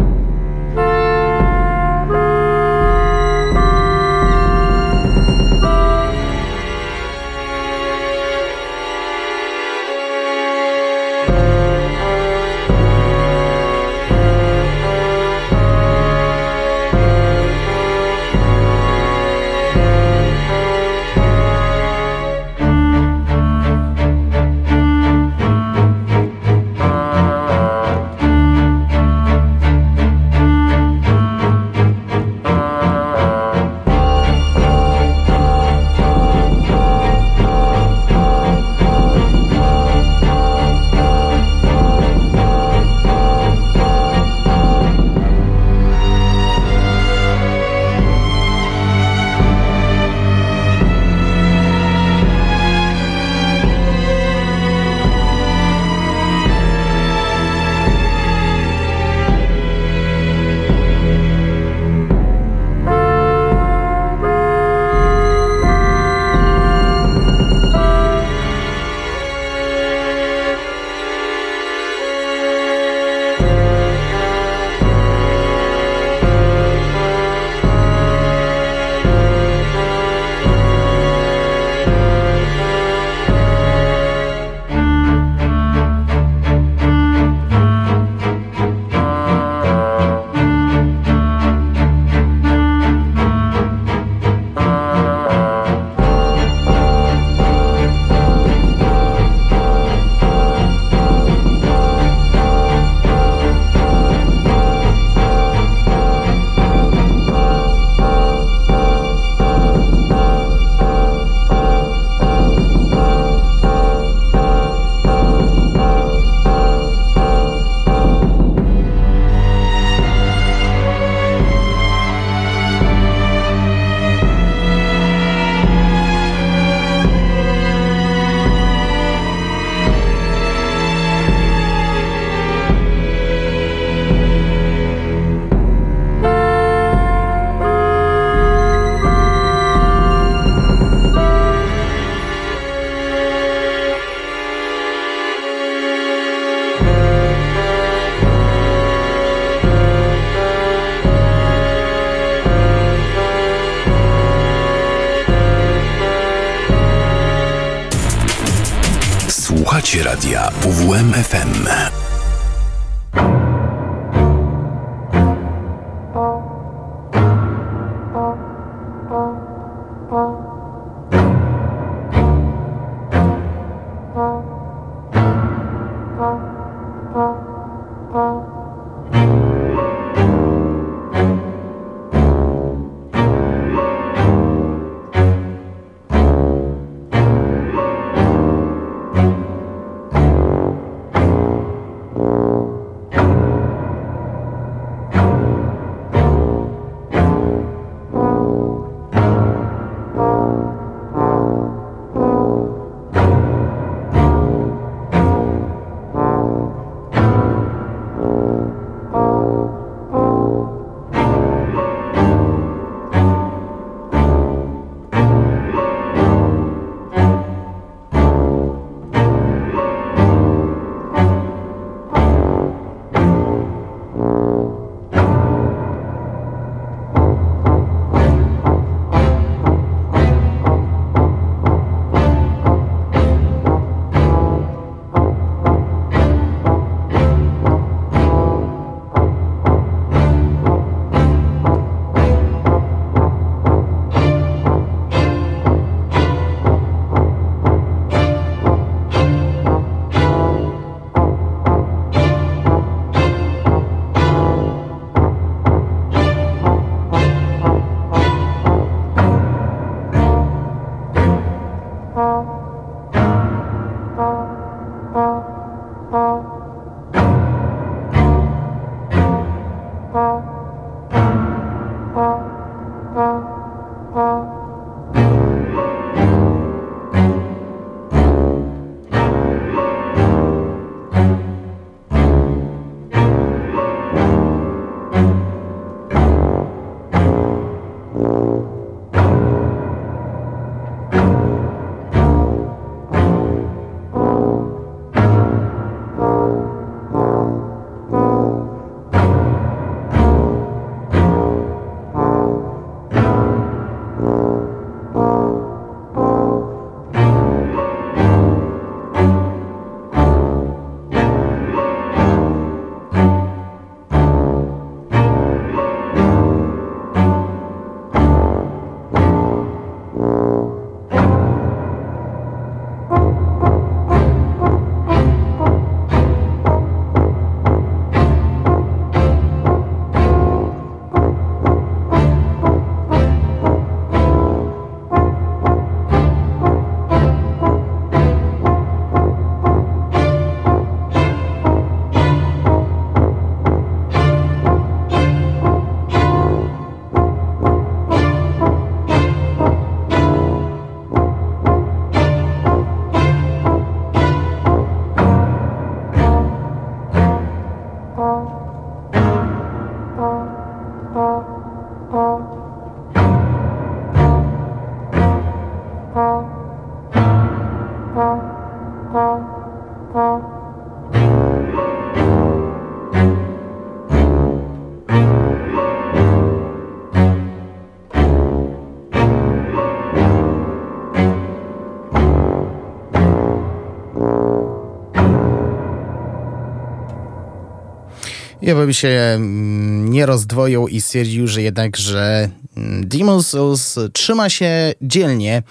Ja 388.72 388.78
bym 388.78 388.92
się 388.92 389.08
mm, 389.08 390.10
nie 390.10 390.26
rozdwoił 390.26 390.88
i 390.88 391.00
stwierdził, 391.00 391.48
że 391.48 391.62
jednak, 391.62 391.96
że 391.96 392.48
mm, 392.76 393.08
Demon's 393.08 393.42
Souls 393.42 393.98
trzyma 394.12 394.48
się 394.50 394.92
dzielnie. 395.02 395.62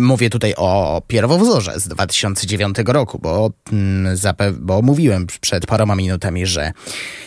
Mówię 0.00 0.30
tutaj 0.30 0.54
o 0.56 1.02
pierwowzorze 1.06 1.80
z 1.80 1.88
2009 1.88 2.76
roku, 2.86 3.18
bo, 3.22 3.50
mm, 3.72 4.16
bo 4.60 4.82
mówiłem 4.82 5.26
przed 5.40 5.66
paroma 5.66 5.94
minutami, 5.94 6.46
że 6.46 6.72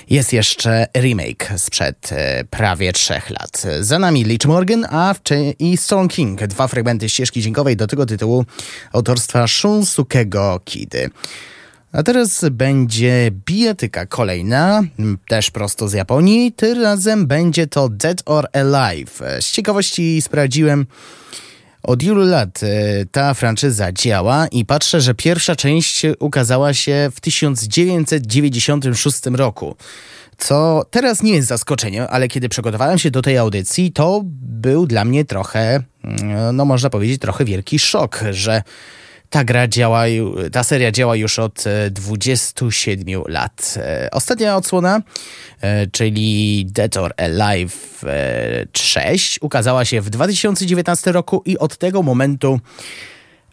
jest 0.09 0.33
jeszcze 0.33 0.87
remake 0.97 1.53
sprzed 1.57 2.09
e, 2.11 2.43
prawie 2.49 2.93
trzech 2.93 3.29
lat. 3.29 3.63
Za 3.79 3.99
nami 3.99 4.23
Lich 4.23 4.45
Morgan 4.45 4.85
a 4.89 5.15
i 5.59 5.77
Stone 5.77 6.07
King, 6.09 6.47
dwa 6.47 6.67
fragmenty 6.67 7.09
ścieżki 7.09 7.41
dźwiękowej 7.41 7.75
do 7.75 7.87
tego 7.87 8.05
tytułu 8.05 8.45
autorstwa 8.93 9.45
Shunsuke'ego 9.45 10.59
Kidy. 10.63 11.09
A 11.91 12.03
teraz 12.03 12.45
będzie 12.51 13.31
bijatyka 13.45 14.05
kolejna, 14.05 14.83
też 15.27 15.51
prosto 15.51 15.87
z 15.87 15.93
Japonii. 15.93 16.51
Tym 16.51 16.81
razem 16.81 17.27
będzie 17.27 17.67
to 17.67 17.89
Dead 17.89 18.21
or 18.25 18.47
Alive. 18.53 19.21
Z 19.39 19.51
ciekawości 19.51 20.21
sprawdziłem, 20.21 20.85
od 21.83 22.03
ilu 22.03 22.25
lat 22.25 22.63
e, 22.63 22.67
ta 23.11 23.33
franczyza 23.33 23.91
działa 23.91 24.47
i 24.47 24.65
patrzę, 24.65 25.01
że 25.01 25.13
pierwsza 25.13 25.55
część 25.55 26.01
ukazała 26.19 26.73
się 26.73 27.09
w 27.15 27.19
1996 27.19 29.25
roku. 29.25 29.75
Co 30.37 30.85
teraz 30.91 31.23
nie 31.23 31.33
jest 31.33 31.47
zaskoczeniem, 31.47 32.07
ale 32.09 32.27
kiedy 32.27 32.49
przygotowałem 32.49 32.99
się 32.99 33.11
do 33.11 33.21
tej 33.21 33.37
audycji, 33.37 33.91
to 33.91 34.21
był 34.41 34.87
dla 34.87 35.05
mnie 35.05 35.25
trochę, 35.25 35.83
mm, 36.03 36.55
no 36.55 36.65
można 36.65 36.89
powiedzieć, 36.89 37.21
trochę 37.21 37.45
wielki 37.45 37.79
szok, 37.79 38.23
że 38.31 38.61
ta 39.31 39.43
gra 39.43 39.67
działa, 39.67 40.03
ta 40.51 40.63
seria 40.63 40.91
działa 40.91 41.15
już 41.15 41.39
od 41.39 41.63
27 41.91 43.07
e, 43.09 43.31
lat. 43.31 43.75
E, 43.77 44.09
ostatnia 44.11 44.55
odsłona, 44.55 45.01
e, 45.61 45.87
czyli 45.87 46.65
Dead 46.65 46.97
or 46.97 47.13
Alive 47.17 48.05
6, 48.77 49.39
ukazała 49.41 49.85
się 49.85 50.01
w 50.01 50.09
2019 50.09 51.11
roku 51.11 51.41
i 51.45 51.57
od 51.57 51.77
tego 51.77 52.03
momentu 52.03 52.59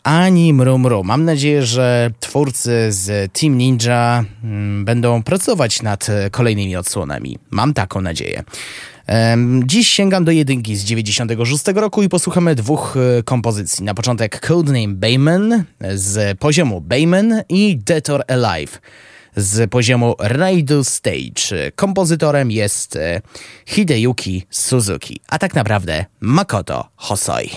ani 0.03 0.55
mrumru. 0.55 1.05
Mam 1.05 1.24
nadzieję, 1.24 1.62
że 1.62 2.11
twórcy 2.20 2.93
z 2.93 3.33
Team 3.33 3.59
Ninja 3.59 4.24
mm, 4.45 4.85
będą 4.85 5.22
pracować 5.22 5.83
nad 5.83 6.07
kolejnymi 6.31 6.76
odsłonami. 6.76 7.39
Mam 7.51 7.74
taką 7.74 8.01
nadzieję. 8.01 8.43
Dziś 9.64 9.88
sięgam 9.88 10.24
do 10.24 10.32
jedynki 10.32 10.76
z 10.76 10.84
96 10.84 11.64
roku 11.74 12.02
i 12.02 12.09
posłuchamy 12.09 12.54
dwóch 12.54 12.96
e, 12.96 13.22
kompozycji. 13.22 13.84
Na 13.84 13.94
początek 13.94 14.40
Codename 14.40 14.94
Bayman 14.94 15.64
z 15.94 16.38
poziomu 16.38 16.80
Bayman 16.80 17.42
i 17.48 17.78
Detour 17.78 18.22
Alive 18.28 18.80
z 19.36 19.70
poziomu 19.70 20.14
Radio 20.18 20.84
Stage. 20.84 21.72
Kompozytorem 21.76 22.50
jest 22.50 22.96
e, 22.96 23.20
Hideyuki 23.66 24.46
Suzuki, 24.50 25.20
a 25.28 25.38
tak 25.38 25.54
naprawdę 25.54 26.04
Makoto 26.20 26.88
Hosoi. 26.96 27.50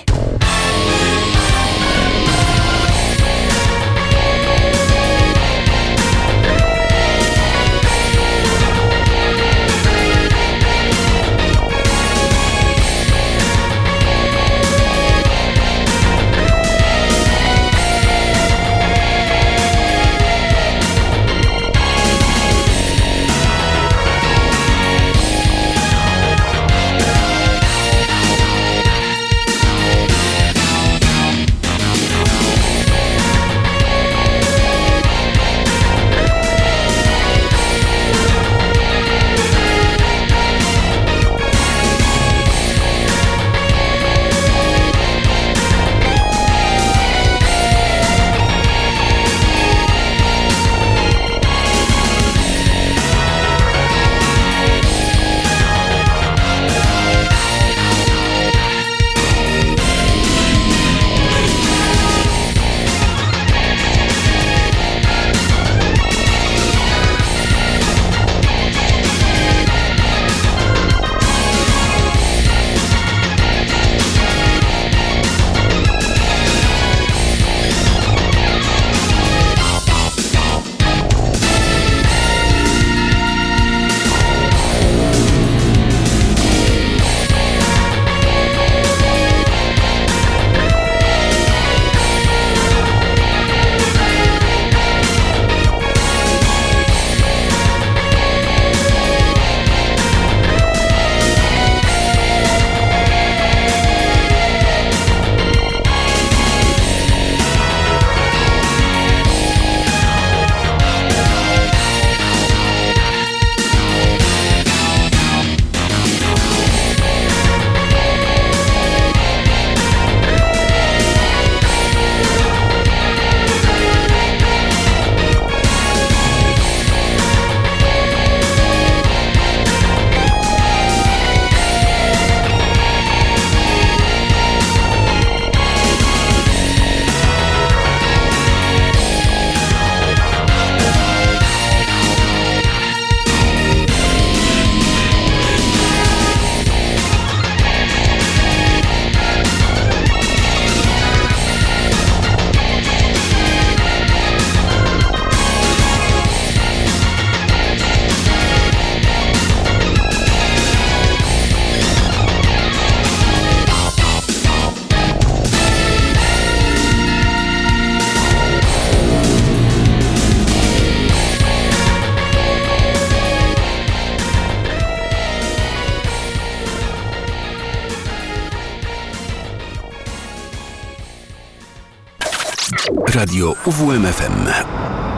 Radio 183.22 183.54
UWMFM. 183.70 185.11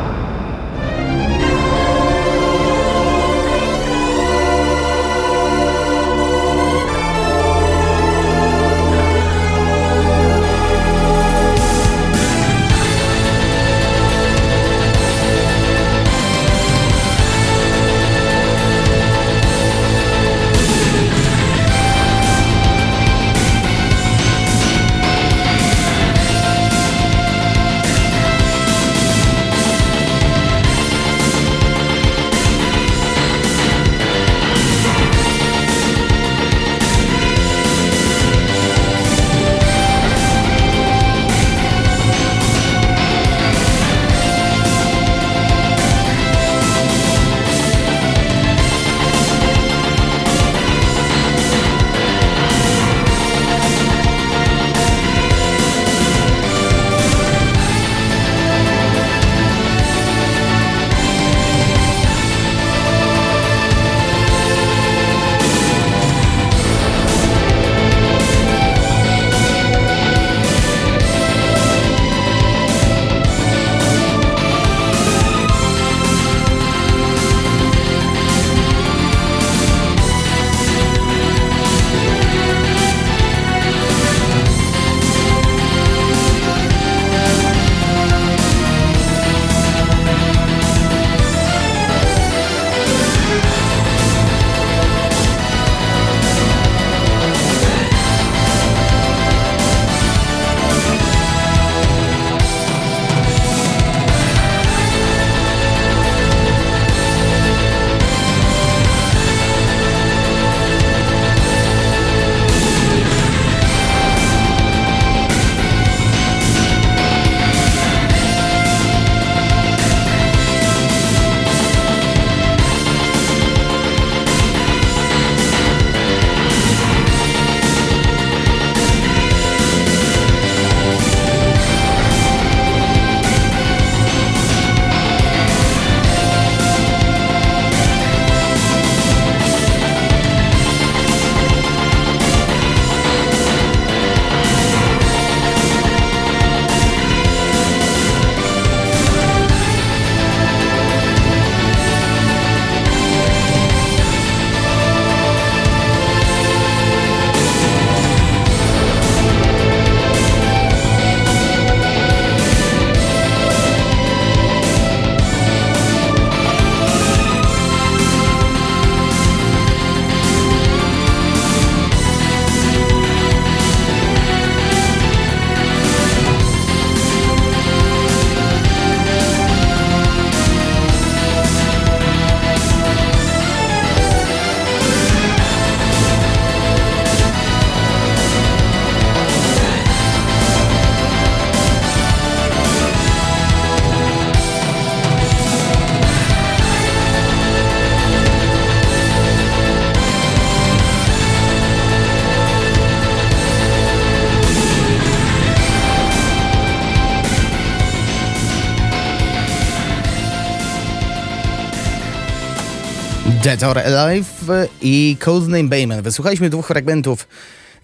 Dead 213.44 213.64
or 213.64 213.80
Alive 213.80 214.68
i 214.82 215.18
Codename 215.20 215.70
Bayman. 215.70 216.02
Wysłuchaliśmy 216.02 216.50
dwóch 216.50 216.68
fragmentów 216.68 217.28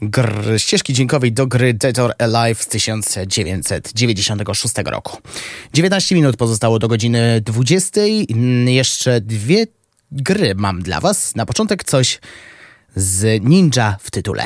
gr, 0.02 0.44
ścieżki 0.58 0.94
dźwiękowej 0.94 1.32
do 1.32 1.48
gry 1.48 1.74
Dead 1.74 2.00
or 2.00 2.14
Alive 2.18 2.64
z 2.64 2.68
1996 2.68 4.76
roku. 4.86 5.18
19 5.74 6.16
minut 6.16 6.38
pozostało 6.38 6.80
do 6.80 6.88
godziny 6.88 7.42
20. 7.42 8.02
Jeszcze 8.66 9.22
dwie 9.22 9.68
gry 10.12 10.56
mam 10.56 10.82
dla 10.82 11.00
Was. 11.00 11.36
Na 11.36 11.46
początek 11.46 11.84
coś 11.84 12.20
z 12.96 13.44
ninja 13.44 13.98
w 14.02 14.12
tytule. 14.12 14.44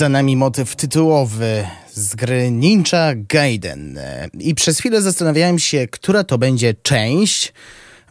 Za 0.00 0.08
nami 0.08 0.36
motyw 0.36 0.76
tytułowy 0.76 1.66
z 1.92 2.14
gry 2.14 2.50
Ninja 2.50 3.12
Gaiden. 3.14 3.98
I 4.38 4.54
przez 4.54 4.78
chwilę 4.78 5.02
zastanawiałem 5.02 5.58
się, 5.58 5.86
która 5.90 6.24
to 6.24 6.38
będzie 6.38 6.74
część, 6.82 7.52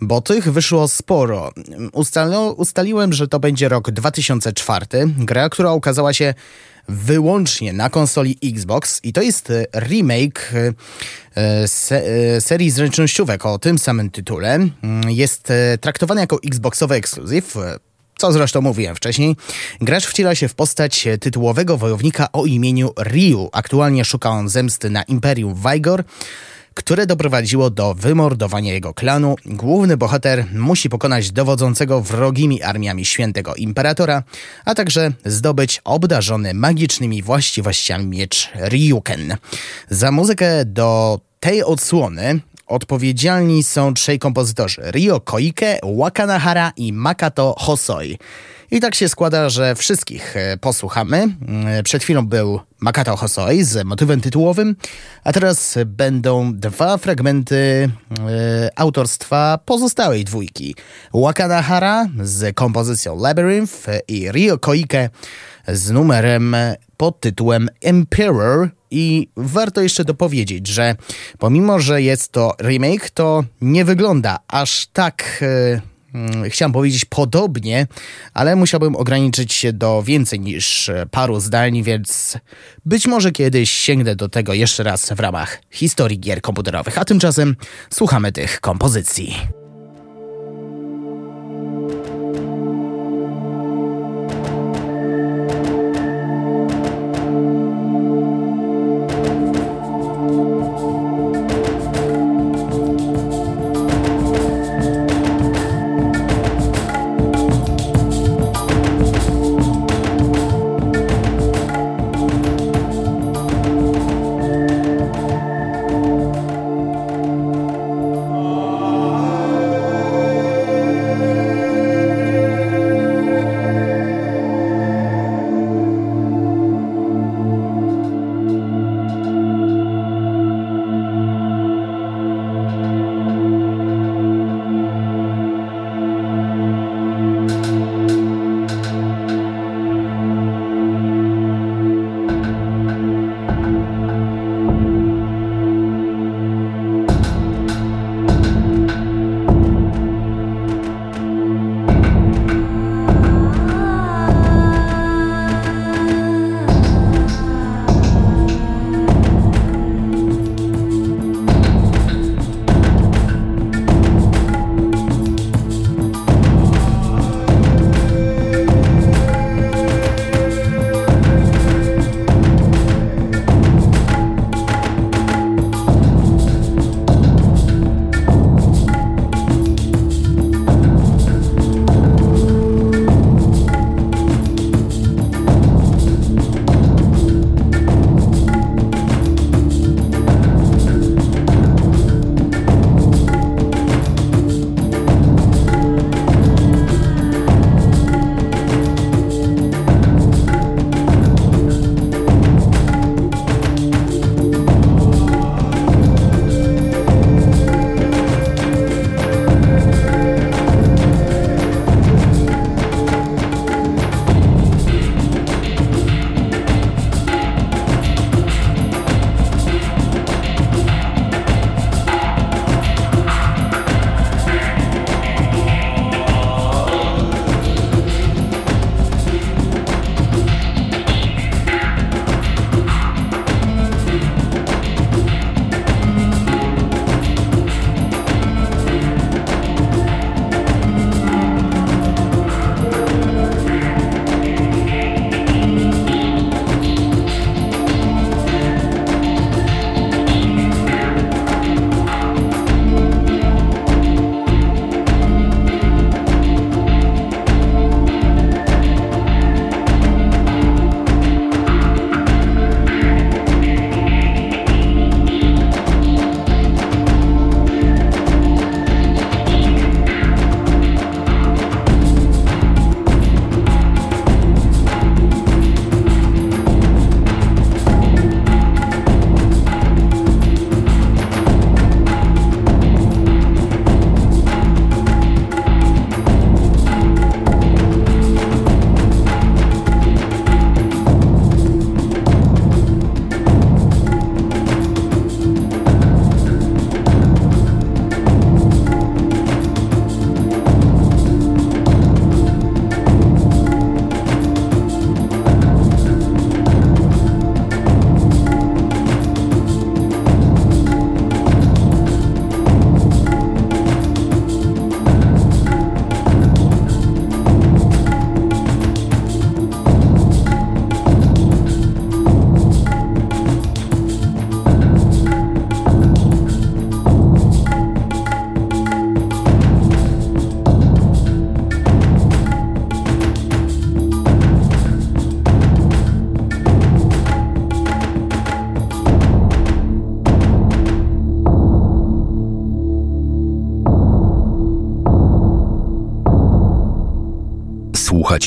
bo 0.01 0.21
tych 0.21 0.51
wyszło 0.51 0.87
sporo. 0.87 1.51
ustaliłem, 2.57 3.13
że 3.13 3.27
to 3.27 3.39
będzie 3.39 3.69
rok 3.69 3.91
2004. 3.91 4.85
Gra, 5.17 5.49
która 5.49 5.73
ukazała 5.73 6.13
się 6.13 6.33
wyłącznie 6.89 7.73
na 7.73 7.89
konsoli 7.89 8.37
Xbox 8.43 8.99
i 9.03 9.13
to 9.13 9.21
jest 9.21 9.51
remake 9.73 10.53
e, 11.35 11.67
se 11.67 12.03
e, 12.05 12.41
serii 12.41 12.71
zręcznościówek 12.71 13.45
o 13.45 13.59
tym 13.59 13.79
samym 13.79 14.09
tytule. 14.09 14.59
Jest 15.07 15.51
e, 15.51 15.77
traktowany 15.77 16.21
jako 16.21 16.39
Xboxowy 16.43 16.95
ekskluzyw 16.95 17.57
co 18.20 18.32
zresztą 18.32 18.61
mówiłem 18.61 18.95
wcześniej, 18.95 19.36
gracz 19.82 20.05
wciela 20.05 20.36
się 20.36 20.47
w 20.47 20.55
postać 20.55 21.07
tytułowego 21.20 21.78
wojownika 21.78 22.32
o 22.32 22.45
imieniu 22.45 22.91
Ryu. 22.97 23.49
Aktualnie 23.53 24.05
szuka 24.05 24.30
on 24.30 24.49
zemsty 24.49 24.89
na 24.89 25.03
Imperium 25.03 25.55
Vigor, 25.55 26.03
które 26.74 27.05
doprowadziło 27.05 27.70
do 27.70 27.93
wymordowania 27.93 28.74
jego 28.74 28.93
klanu. 28.93 29.36
Główny 29.45 29.97
bohater 29.97 30.45
musi 30.55 30.89
pokonać 30.89 31.32
dowodzącego 31.32 32.01
wrogimi 32.01 32.61
armiami 32.61 33.05
świętego 33.05 33.55
imperatora, 33.55 34.24
a 34.65 34.76
także 34.76 35.11
zdobyć 35.26 35.82
obdarzony 35.84 36.53
magicznymi 36.53 37.24
właściwościami 37.24 38.05
miecz 38.05 38.49
Ryuken. 38.55 39.38
Za 39.89 40.11
muzykę 40.11 40.65
do 40.65 41.20
tej 41.39 41.63
odsłony 41.63 42.39
Odpowiedzialni 42.70 43.63
są 43.63 43.93
trzej 43.93 44.20
kompozytorzy: 44.20 44.82
Ryo 44.91 45.22
Koike, 45.22 45.80
Wakanahara 45.97 46.72
i 46.78 46.93
Makato 46.93 47.55
Hosoi. 47.57 48.17
I 48.72 48.80
tak 48.80 48.95
się 48.95 49.09
składa, 49.09 49.49
że 49.49 49.76
wszystkich 49.76 50.38
e, 50.38 50.57
posłuchamy. 50.57 51.17
Mm, 51.17 51.84
przed 51.84 52.03
chwilą 52.03 52.28
był 52.28 52.59
Makato 52.80 53.15
Hosoi 53.15 53.63
z 53.63 53.86
motywem 53.86 54.22
tytułowym, 54.22 54.76
a 55.24 55.34
teraz 55.34 55.78
będą 55.86 56.53
dwa 56.53 56.97
fragmenty 56.97 57.55
y, 57.55 57.89
autorstwa 58.76 59.59
pozostałej 59.65 60.26
dwójki. 60.26 60.76
Wakanahara 61.13 62.07
z 62.24 62.55
kompozycją 62.55 63.20
Labyrinth 63.20 63.88
i 64.07 64.32
Ryo 64.32 64.57
Koike 64.57 65.09
z 65.67 65.91
numerem 65.91 66.55
pod 66.97 67.20
tytułem 67.20 67.70
Emperor 67.82 68.70
i 68.91 69.30
warto 69.38 69.82
jeszcze 69.82 70.05
dopowiedzieć, 70.05 70.67
że 70.67 70.95
pomimo, 71.39 71.80
że 71.80 72.01
jest 72.01 72.32
to 72.32 72.55
remake, 72.61 73.09
to 73.09 73.43
nie 73.61 73.86
wygląda 73.86 74.39
aż 74.47 74.88
tak... 74.88 75.39
E, 75.41 75.88
chciałem 76.49 76.72
powiedzieć 76.72 77.05
podobnie, 77.05 77.88
ale 78.34 78.55
musiałbym 78.55 78.95
ograniczyć 78.95 79.53
się 79.53 79.74
do 79.74 80.03
więcej 80.03 80.39
niż 80.39 80.91
paru 81.12 81.39
zdań, 81.39 81.84
więc 81.84 82.38
być 82.86 83.07
może 83.07 83.32
kiedyś 83.32 83.72
sięgnę 83.72 84.16
do 84.16 84.30
tego 84.30 84.53
jeszcze 84.53 84.84
raz 84.84 85.10
w 85.10 85.20
ramach 85.20 85.62
historii 85.72 86.20
gier 86.20 86.41
komputerowych. 86.41 86.97
A 86.97 87.05
tymczasem 87.05 87.55
słuchamy 87.89 88.32
tych 88.32 88.62
kompozycji. 88.62 89.59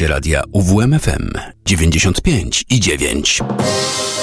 Radia 0.06 0.44
UWMFM 0.52 1.30
95 1.64 2.64
i 2.68 2.78
9. 2.78 4.21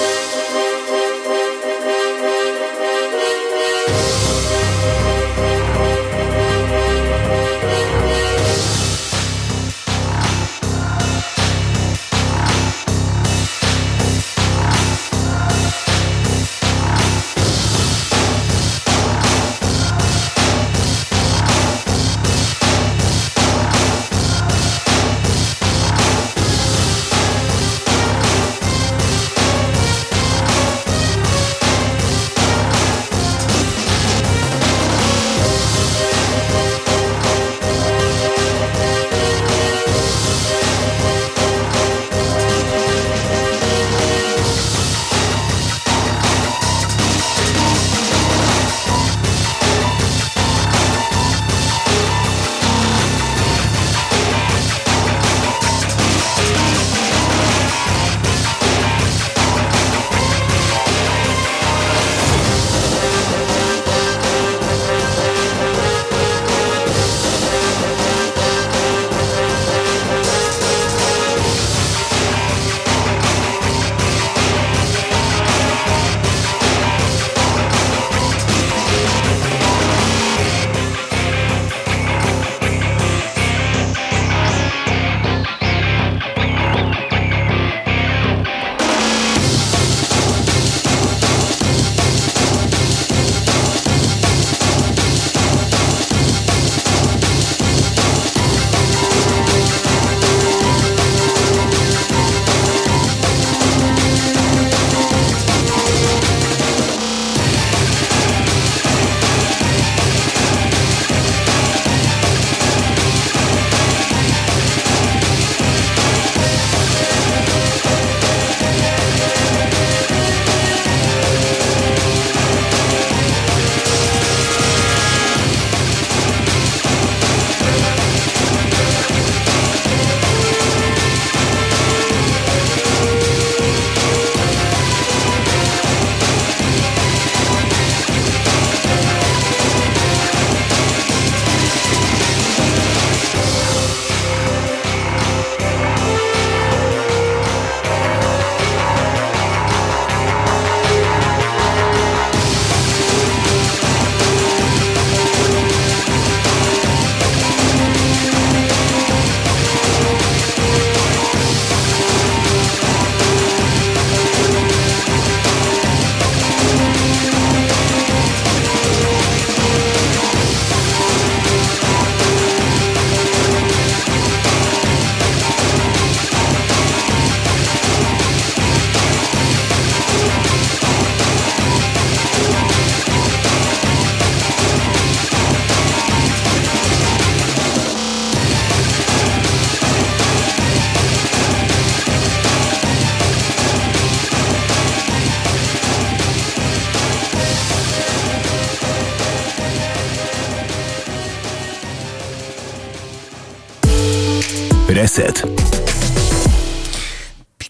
Reset. 205.20 205.42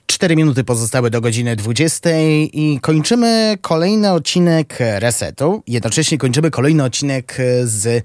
4 0.06 0.36
minuty 0.36 0.64
pozostały 0.64 1.10
do 1.10 1.20
godziny 1.20 1.56
20 1.56 2.10
i 2.52 2.78
kończymy 2.82 3.58
kolejny 3.60 4.12
odcinek 4.12 4.78
Resetu. 4.98 5.62
Jednocześnie 5.66 6.18
kończymy 6.18 6.50
kolejny 6.50 6.84
odcinek 6.84 7.38
z 7.64 8.04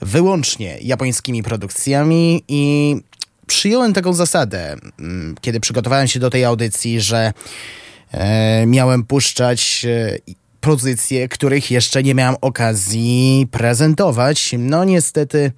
wyłącznie 0.00 0.78
japońskimi 0.80 1.42
produkcjami 1.42 2.44
i 2.48 2.96
przyjąłem 3.46 3.92
taką 3.92 4.12
zasadę, 4.12 4.76
mm, 4.98 5.34
kiedy 5.40 5.60
przygotowałem 5.60 6.08
się 6.08 6.20
do 6.20 6.30
tej 6.30 6.44
audycji, 6.44 7.00
że 7.00 7.32
e, 8.12 8.66
miałem 8.66 9.04
puszczać 9.04 9.86
e, 9.88 10.18
pozycje, 10.60 11.28
których 11.28 11.70
jeszcze 11.70 12.02
nie 12.02 12.14
miałem 12.14 12.36
okazji 12.40 13.46
prezentować. 13.50 14.54
No 14.58 14.84
niestety 14.84 15.52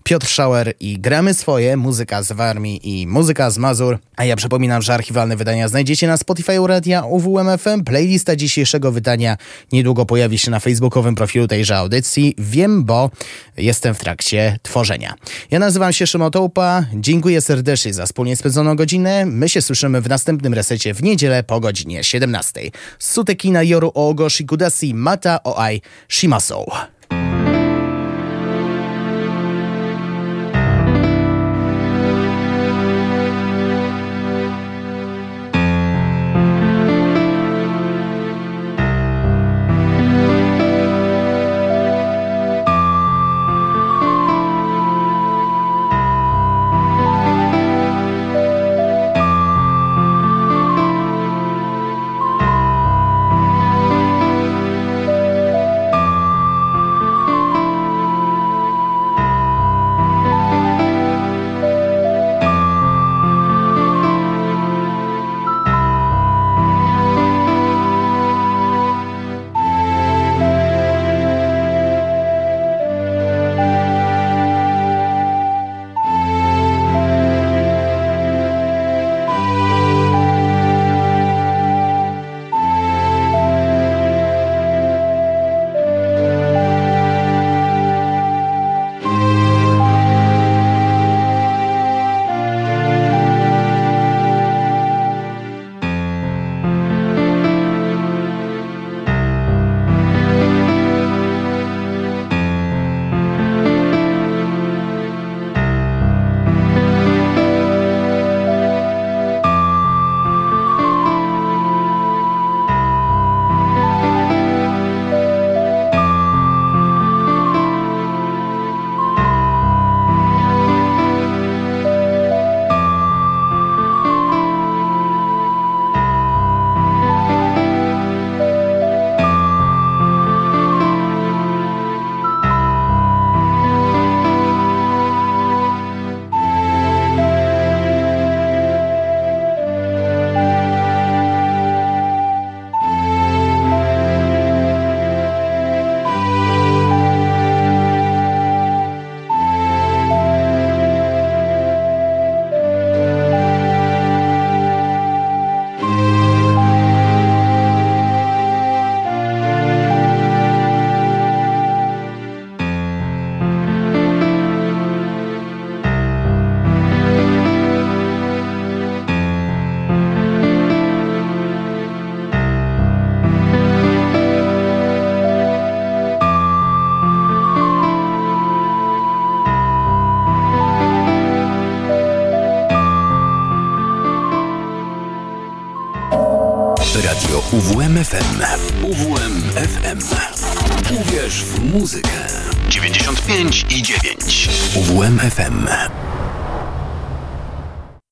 Piotr 0.04 0.28
Schauer 0.28 0.74
i 0.80 1.00
gramy 1.00 1.34
swoje, 1.34 1.78
muzyka 1.78 2.24
z 2.24 2.32
Warmii 2.32 3.02
i 3.02 3.08
muzyka 3.08 3.50
z 3.50 3.58
Mazur. 3.58 4.00
A 4.16 4.26
ja 4.26 4.36
przypominam, 4.36 4.82
że 4.82 4.94
archiwalne 4.94 5.36
wydania 5.36 5.68
znajdziecie 5.68 6.08
na 6.08 6.18
Spotify 6.18 6.68
Radia 6.68 7.04
UWMFM. 7.04 7.84
Playlista 7.84 8.36
dzisiejszego 8.36 8.92
wydania 8.92 9.38
niedługo 9.72 10.06
pojawi 10.06 10.40
się 10.40 10.52
na 10.52 10.60
facebookowym 10.60 11.16
profilu 11.16 11.48
tejże 11.48 11.78
audycji. 11.78 12.36
Wiem, 12.38 12.84
bo 12.84 13.10
jestem 13.58 13.96
w 13.96 14.00
trakcie 14.00 14.58
tworzenia. 14.62 15.14
Ja 15.52 15.60
nazywam 15.60 15.94
się 15.94 16.08
Szymon 16.08 16.32
Tołpa. 16.32 16.86
Dziękuję 16.94 17.42
serdecznie 17.42 17.94
za 17.94 18.06
wspólnie 18.06 18.36
spędzoną 18.36 18.76
godzinę. 18.76 19.26
My 19.26 19.50
się 19.50 19.62
słyszymy 19.62 20.02
w 20.02 20.10
następnym 20.10 20.54
resecie 20.54 20.94
w 20.94 21.04
niedzielę 21.04 21.44
po 21.44 21.60
godzinie 21.60 22.04
17. 22.04 22.62
Sutekina 23.00 23.64
Yoru 23.64 23.92
Ogo 23.94 24.30
Shikudasi 24.30 24.94
Mata 24.94 25.40
Oai 25.44 25.82
Shimasou. 26.10 26.93